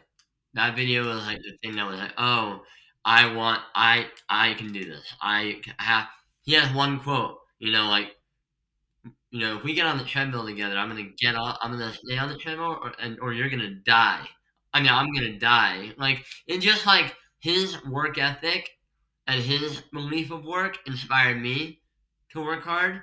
[0.54, 2.62] That video was like the thing that was like, oh,
[3.04, 5.04] I want, I, I can do this.
[5.20, 6.06] I have.
[6.42, 8.16] He has one quote, you know, like,
[9.34, 11.92] you know, if we get on the treadmill together, I'm gonna get on, I'm gonna
[11.92, 14.28] stay on the treadmill, or and or you're gonna die.
[14.72, 15.92] I mean, I'm gonna die.
[15.98, 18.70] Like, and just like his work ethic
[19.26, 21.80] and his belief of work inspired me
[22.32, 23.02] to work hard.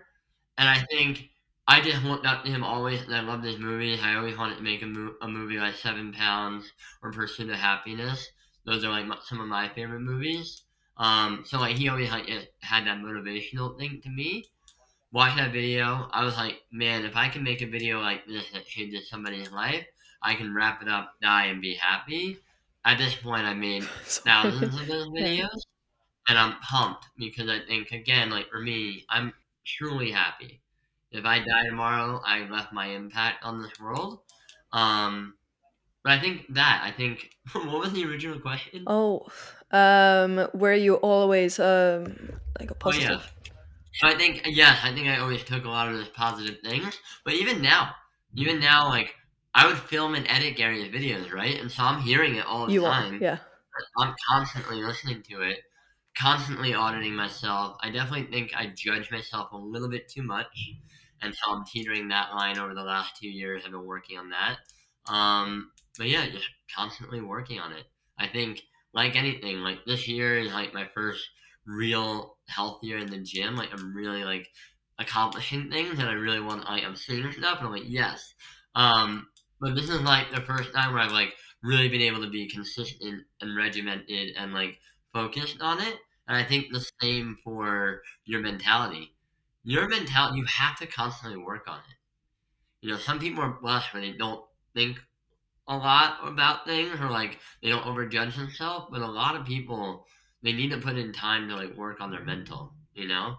[0.57, 1.29] And I think
[1.67, 3.99] I just looked up to him always, and I loved his movies.
[4.03, 6.71] I always wanted to make a, mo- a movie like Seven Pounds
[7.03, 8.27] or Pursuit of Happiness.
[8.65, 10.63] Those are like my, some of my favorite movies.
[10.97, 12.27] Um, so like he always like
[12.61, 14.45] had that motivational thing to me.
[15.11, 18.49] Watch that video, I was like, man, if I can make a video like this
[18.53, 19.85] that changes somebody's life,
[20.21, 22.37] I can wrap it up, die, and be happy.
[22.85, 25.61] At this point, I made thousands of those videos,
[26.27, 29.33] and I'm pumped because I think again, like for me, I'm
[29.65, 30.61] truly happy.
[31.11, 34.21] If I die tomorrow, I left my impact on this world.
[34.71, 35.37] Um,
[36.03, 38.85] but I think that I think what was the original question?
[38.87, 39.27] Oh,
[39.71, 43.21] um, were you always um like a Oh, yeah.
[44.03, 46.97] I think yes, I think I always took a lot of those positive things.
[47.25, 47.93] But even now,
[48.35, 49.13] even now, like
[49.53, 51.59] I would film and edit Gary's videos, right?
[51.59, 53.15] And so I'm hearing it all the You time.
[53.15, 53.37] are, yeah.
[53.99, 55.59] I'm constantly listening to it,
[56.17, 57.77] constantly auditing myself.
[57.81, 60.47] I definitely think I judge myself a little bit too much,
[61.21, 63.63] and so I'm teetering that line over the last two years.
[63.65, 64.57] I've been working on that.
[65.11, 67.85] Um, but yeah, just constantly working on it.
[68.17, 68.61] I think,
[68.93, 71.23] like anything, like this year is like my first
[71.65, 73.55] real healthier in the gym.
[73.55, 74.47] Like I'm really like
[74.99, 76.65] accomplishing things, and I really want.
[76.65, 78.33] Like I'm seeing stuff, and I'm like, yes.
[78.75, 79.27] Um,
[79.59, 81.33] but this is like the first time where I've like
[81.63, 84.77] really been able to be consistent and regimented and like
[85.13, 85.95] focused on it.
[86.27, 89.13] And I think the same for your mentality.
[89.63, 91.97] Your mentality, you have to constantly work on it.
[92.81, 94.43] You know, some people are blessed when they don't
[94.73, 94.97] think
[95.67, 100.05] a lot about things or like they don't overjudge themselves, but a lot of people
[100.43, 103.37] they need to put in time to like work on their mental, you know?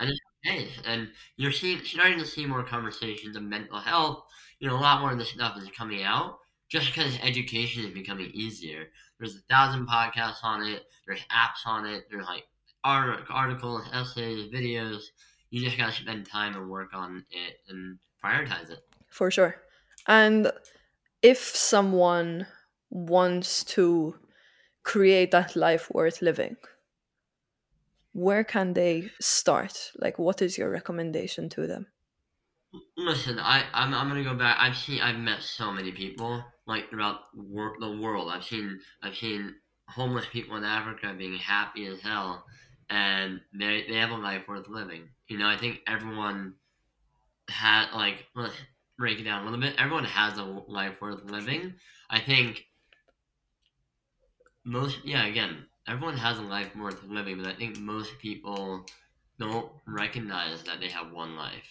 [0.00, 0.70] And it's okay.
[0.84, 4.24] And you're seeing starting to see more conversations of mental health.
[4.58, 7.92] You know, a lot more of this stuff is coming out just because education is
[7.94, 8.90] becoming easier.
[9.18, 10.86] There's a thousand podcasts on it.
[11.06, 12.06] There's apps on it.
[12.10, 12.46] There's like
[12.84, 15.02] art- articles, essays, videos.
[15.50, 18.80] You just gotta spend time and work on it and prioritize it.
[19.10, 19.62] for sure.
[20.06, 20.50] And
[21.22, 22.46] if someone
[22.90, 24.18] wants to
[24.82, 26.56] create that life worth living,
[28.12, 29.90] where can they start?
[29.96, 31.88] Like, what is your recommendation to them?
[32.96, 34.56] Listen, I I'm, I'm gonna go back.
[34.60, 38.30] I've seen I've met so many people like throughout wor- the world.
[38.30, 39.56] I've seen I've seen
[39.88, 42.44] homeless people in Africa being happy as hell,
[42.88, 45.10] and they they have a life worth living.
[45.28, 46.56] You know, I think everyone
[47.48, 48.26] had like
[48.98, 49.76] break it down a little bit.
[49.78, 51.74] Everyone has a life worth living.
[52.10, 52.66] I think
[54.64, 58.86] most yeah again everyone has a life worth living, but I think most people
[59.38, 61.66] don't recognize that they have one life.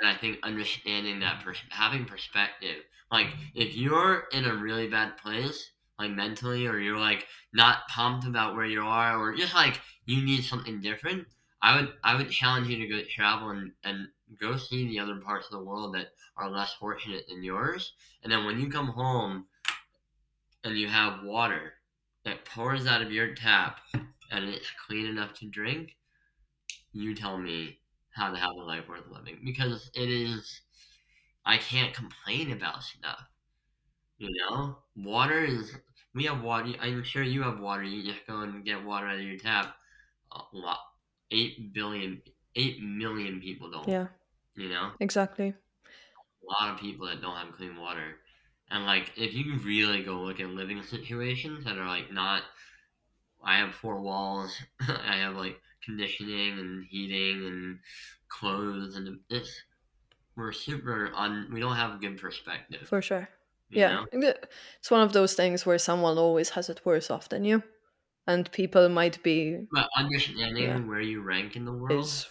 [0.00, 2.82] And I think understanding that, pers- having perspective,
[3.12, 8.26] like if you're in a really bad place, like mentally, or you're like not pumped
[8.26, 11.28] about where you are, or just like you need something different,
[11.62, 14.08] I would I would challenge you to go travel and, and
[14.40, 17.92] go see the other parts of the world that are less fortunate than yours,
[18.24, 19.46] and then when you come home
[20.64, 21.74] and you have water
[22.24, 23.80] that pours out of your tap
[24.30, 25.96] and it's clean enough to drink,
[26.92, 30.60] you tell me how to have a life worth living because it is
[31.46, 33.28] I can't complain about stuff.
[34.18, 34.78] You know?
[34.96, 35.76] Water is
[36.14, 39.16] we have water I'm sure you have water, you just go and get water out
[39.16, 39.76] of your tap.
[40.32, 40.80] A lot
[41.30, 42.22] eight billion
[42.56, 43.86] eight million people don't.
[43.86, 44.08] Yeah,
[44.56, 44.94] You know?
[45.00, 45.54] exactly.
[46.42, 48.20] A lot of people that don't have clean water.
[48.70, 52.44] And like if you really go look at living situations that are like not
[53.42, 57.80] I have four walls, I have like conditioning and heating and
[58.28, 59.62] clothes and it's
[60.36, 62.88] we're super on we don't have a good perspective.
[62.88, 63.28] For sure.
[63.74, 63.90] Yeah.
[63.90, 64.06] know?
[64.12, 67.62] It's one of those things where someone always has it worse off than you.
[68.26, 70.86] And people might be But understanding Yeah.
[70.86, 72.26] where you rank in the world is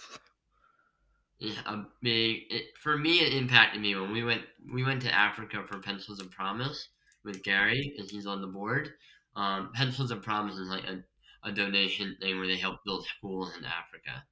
[1.66, 5.64] a big it, for me it impacted me when we went we went to Africa
[5.68, 6.90] for Pencils of Promise
[7.24, 8.92] with Gary and he's on the board.
[9.36, 11.04] Um, Pencils of Promise is like a,
[11.44, 14.24] a donation thing where they help build schools in Africa.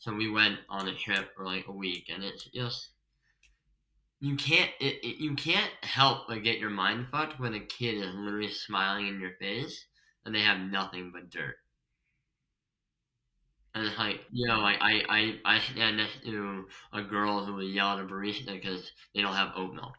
[0.00, 2.90] So we went on a trip for like a week and it's just
[4.20, 7.94] you can't it, it, you can't help but get your mind fucked when a kid
[7.94, 9.86] is literally smiling in your face
[10.24, 11.56] and they have nothing but dirt.
[13.74, 17.54] And it's like, you know, like I, I, I stand next to a girl who
[17.54, 19.96] will yell at a barista because they don't have oat milk.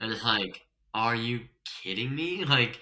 [0.00, 0.60] And it's like,
[0.94, 2.44] are you kidding me?
[2.48, 2.78] Like,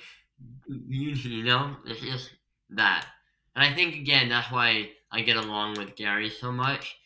[0.66, 2.30] you, you know, it's just
[2.70, 3.06] that.
[3.54, 6.96] And I think, again, that's why I get along with Gary so much.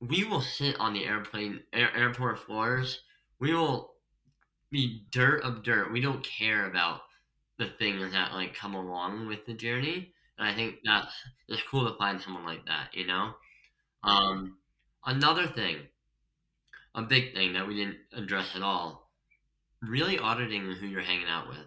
[0.00, 3.02] We will sit on the airplane, air, airport floors.
[3.40, 3.94] We will
[4.70, 5.92] be dirt of dirt.
[5.92, 7.02] We don't care about
[7.58, 10.14] the things that, like, come along with the journey.
[10.38, 11.08] And I think that
[11.48, 13.34] it's cool to find someone like that, you know.
[14.04, 14.58] Um,
[15.06, 15.88] Another thing,
[16.96, 19.12] a big thing that we didn't address at all,
[19.82, 21.66] really auditing who you're hanging out with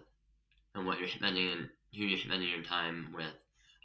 [0.74, 3.34] and what you're spending and who you're spending your time with.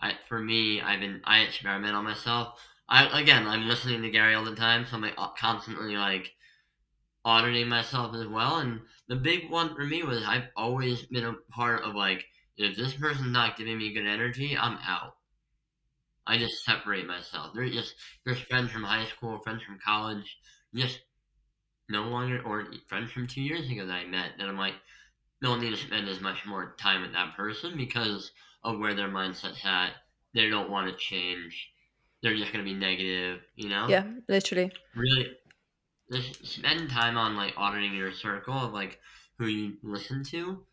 [0.01, 2.59] I, for me, I've been I experiment on myself.
[2.89, 6.31] I again, I'm listening to Gary all the time, so I'm like constantly like
[7.25, 8.57] auditing myself as well.
[8.57, 12.25] And the big one for me was I've always been a part of like
[12.57, 15.15] if this person's not giving me good energy, I'm out.
[16.27, 17.51] I just separate myself.
[17.53, 17.93] They're just
[18.25, 20.37] there's friends from high school, friends from college,
[20.73, 20.99] just
[21.89, 24.73] no longer or friends from two years ago that I met that I'm like
[25.41, 28.31] don't need to spend as much more time with that person because
[28.63, 29.91] of where their mindset's at.
[30.33, 31.69] They don't want to change.
[32.23, 33.87] They're just gonna be negative, you know?
[33.87, 34.71] Yeah, literally.
[34.95, 35.35] Really
[36.11, 38.99] just spend time on like auditing your circle of like
[39.37, 40.65] who you listen to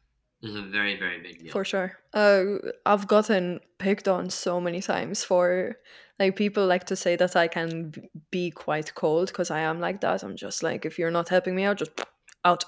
[0.42, 1.52] is a very, very big deal.
[1.52, 1.98] For sure.
[2.12, 2.44] Uh,
[2.84, 5.76] I've gotten picked on so many times for
[6.18, 7.92] like people like to say that I can
[8.30, 10.22] be quite cold because I am like that.
[10.22, 11.92] I'm just like if you're not helping me out, just
[12.44, 12.64] out.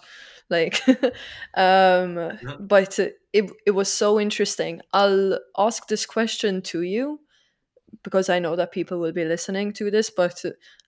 [0.50, 0.80] Like,
[1.54, 2.56] um, Yep.
[2.60, 2.98] but
[3.32, 4.80] it it was so interesting.
[4.92, 7.20] I'll ask this question to you
[8.02, 10.44] because I know that people will be listening to this, but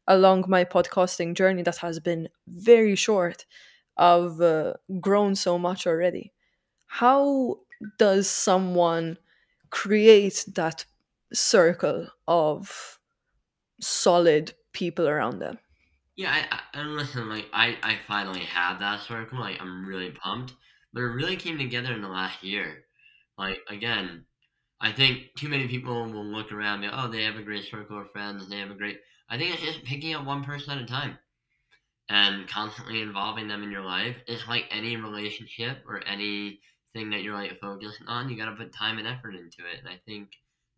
[0.07, 3.47] along my podcasting journey that has been very short,
[3.97, 6.33] I've uh, grown so much already.
[6.87, 7.61] How
[7.99, 9.19] does someone
[9.71, 10.85] create that
[11.33, 12.99] circle of
[13.81, 15.59] solid people around them?
[16.17, 19.39] Yeah, I, I listen, like I, I finally have that circle.
[19.39, 20.55] Like I'm really pumped,
[20.93, 22.85] but it really came together in the last year.
[23.39, 24.27] Like again,
[24.81, 27.65] I think too many people will look around and be, oh, they have a great
[27.67, 28.49] circle of friends.
[28.49, 29.01] They have a great.
[29.29, 31.19] I think it's just picking up one person at a time
[32.09, 34.17] and constantly involving them in your life.
[34.27, 36.07] It's like any relationship or
[36.97, 38.29] anything that you're like focused on.
[38.29, 40.31] You got to put time and effort into it, and I think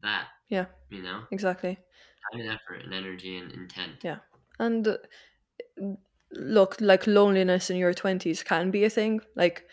[0.02, 1.78] that Yeah, you know, exactly.
[2.32, 3.96] time and effort and energy and intent.
[4.02, 4.18] Yeah.
[4.58, 4.98] And uh,
[6.32, 9.20] look, like loneliness in your 20s can be a thing.
[9.36, 9.66] Like,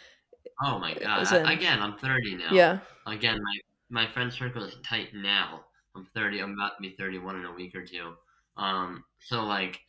[0.62, 1.32] Oh my god!
[1.34, 2.58] in, again, I'm 30 now.
[2.58, 3.60] yeah, Again, my
[4.04, 5.66] my friend circle is tight now.
[5.96, 6.40] I'm 30.
[6.42, 8.16] I'm about to be 31 in a week or two.
[8.58, 9.80] Um, so like,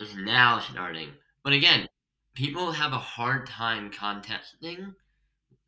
[0.00, 1.14] it's now starting.
[1.44, 1.88] But again,
[2.34, 4.94] people have a hard time contesting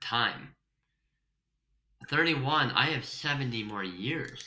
[0.00, 0.54] time.
[2.08, 2.70] 31.
[2.70, 4.44] I have 70 more years.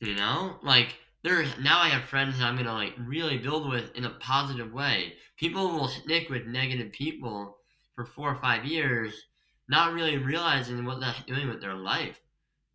[0.00, 3.94] You know, like there's now I have friends that I'm gonna like really build with
[3.96, 5.14] in a positive way.
[5.36, 7.58] People will stick with negative people
[7.94, 9.14] for four or five years,
[9.68, 12.20] not really realizing what that's doing with their life.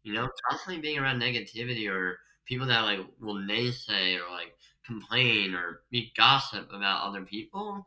[0.03, 4.53] You know, constantly being around negativity or people that like will naysay or like
[4.85, 7.85] complain or be gossip about other people.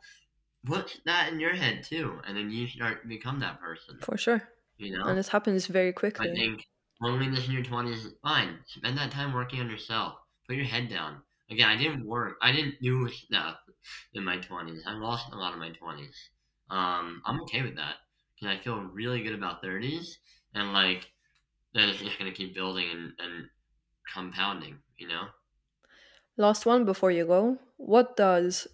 [0.64, 3.98] Put that in your head too, and then you start to become that person.
[4.00, 4.42] for sure.
[4.78, 5.04] You know.
[5.06, 6.30] And it happens very quickly.
[6.30, 6.66] I think
[7.00, 8.58] loneliness in your twenties is fine.
[8.66, 10.14] Spend that time working on yourself.
[10.48, 11.22] Put your head down.
[11.50, 12.36] Again, I didn't work.
[12.40, 13.56] I didn't do stuff
[14.14, 14.82] in my twenties.
[14.86, 16.16] I lost a lot of my twenties.
[16.70, 17.96] Um, I'm okay with that
[18.34, 20.18] because I feel really good about thirties,
[20.54, 21.06] and like
[21.74, 23.48] that is just gonna keep building and, and
[24.12, 24.78] compounding.
[24.96, 25.24] You know.
[26.36, 27.58] Last one before you go.
[27.76, 28.66] What does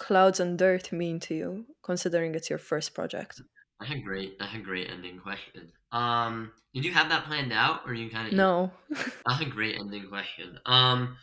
[0.00, 3.40] clouds and dirt mean to you, considering it's your first project?
[3.78, 4.38] That's a great.
[4.40, 5.70] That's a great ending question.
[5.92, 8.34] Um, did you have that planned out, or you kind of?
[8.34, 8.72] No.
[8.90, 10.58] That's a great ending question.
[10.66, 11.16] Um,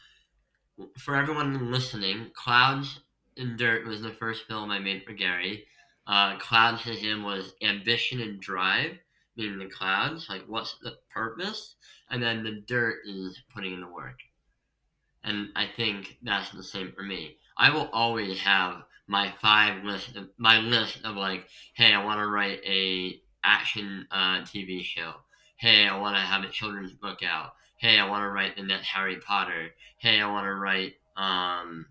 [0.98, 3.02] for everyone listening, Clouds
[3.36, 5.66] and Dirt was the first film I made for Gary.
[6.06, 8.92] Uh, clouds to him was ambition and drive,
[9.36, 11.76] meaning the clouds, like what's the purpose,
[12.10, 14.20] and then the dirt is putting in the work.
[15.24, 17.38] And I think that's the same for me.
[17.58, 22.20] I will always have my five list, of, my list of like, hey, I want
[22.20, 25.14] to write a action uh, TV show.
[25.56, 27.54] Hey, I want to have a children's book out.
[27.78, 29.70] Hey, I want to write the next Harry Potter.
[29.98, 30.94] Hey, I want to write.
[31.16, 31.88] Um,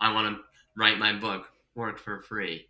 [0.00, 0.42] I want to
[0.76, 2.66] write my book, work for free.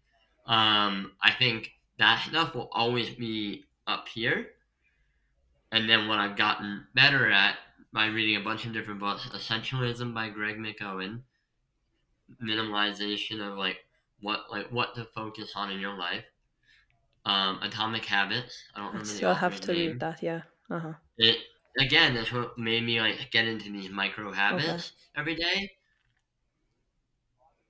[0.46, 4.48] Um, I think that stuff will always be up here.
[5.70, 7.56] And then what I've gotten better at
[7.92, 11.20] by reading a bunch of different books, Essentialism by Greg McKeown,
[12.42, 13.78] minimalization of like
[14.20, 16.24] what like what to focus on in your life.
[17.24, 18.62] Um, Atomic Habits.
[18.74, 19.74] I don't remember the Still have to name.
[19.74, 20.42] read that, yeah.
[20.70, 20.94] Uh huh.
[21.18, 21.46] It
[21.78, 25.70] again, that's what made me like get into these micro habits every day.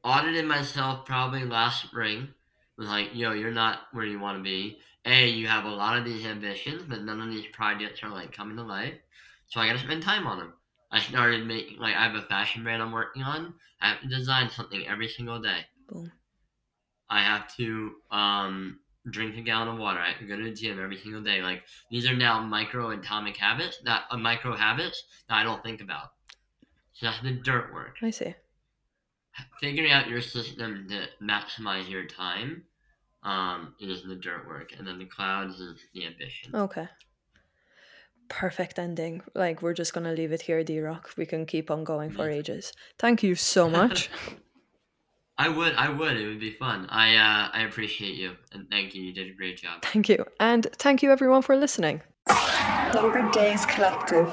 [0.04, 2.34] Audited myself probably last spring.
[2.76, 4.78] Was like, yo, you're not where you want to be.
[5.06, 8.30] A, you have a lot of these ambitions, but none of these projects are like
[8.30, 8.98] coming to life.
[9.46, 10.59] So I gotta spend time on them.
[10.90, 13.54] I started making like I have a fashion brand I'm working on.
[13.80, 15.66] I have to design something every single day.
[15.88, 16.10] Boom.
[17.08, 18.80] I have to um,
[19.10, 20.00] drink a gallon of water.
[20.00, 21.42] I have to go to the gym every single day.
[21.42, 25.80] Like these are now micro atomic habits that uh, micro habits that I don't think
[25.80, 26.10] about.
[26.92, 27.96] So that's the dirt work.
[28.02, 28.34] I see.
[29.60, 32.64] Figuring out your system to maximize your time
[33.22, 36.54] um, is the dirt work, and then the clouds is the ambition.
[36.54, 36.88] Okay.
[38.30, 39.20] Perfect ending.
[39.34, 41.14] Like we're just gonna leave it here, DRock.
[41.18, 42.72] We can keep on going for ages.
[42.98, 44.08] Thank you so much.
[45.36, 46.16] I would, I would.
[46.16, 46.86] It would be fun.
[46.90, 49.02] I, uh, I appreciate you, and thank you.
[49.02, 49.82] You did a great job.
[49.82, 50.24] thank you.
[50.38, 52.02] And thank you everyone for listening.
[52.94, 54.28] Number Days Collective.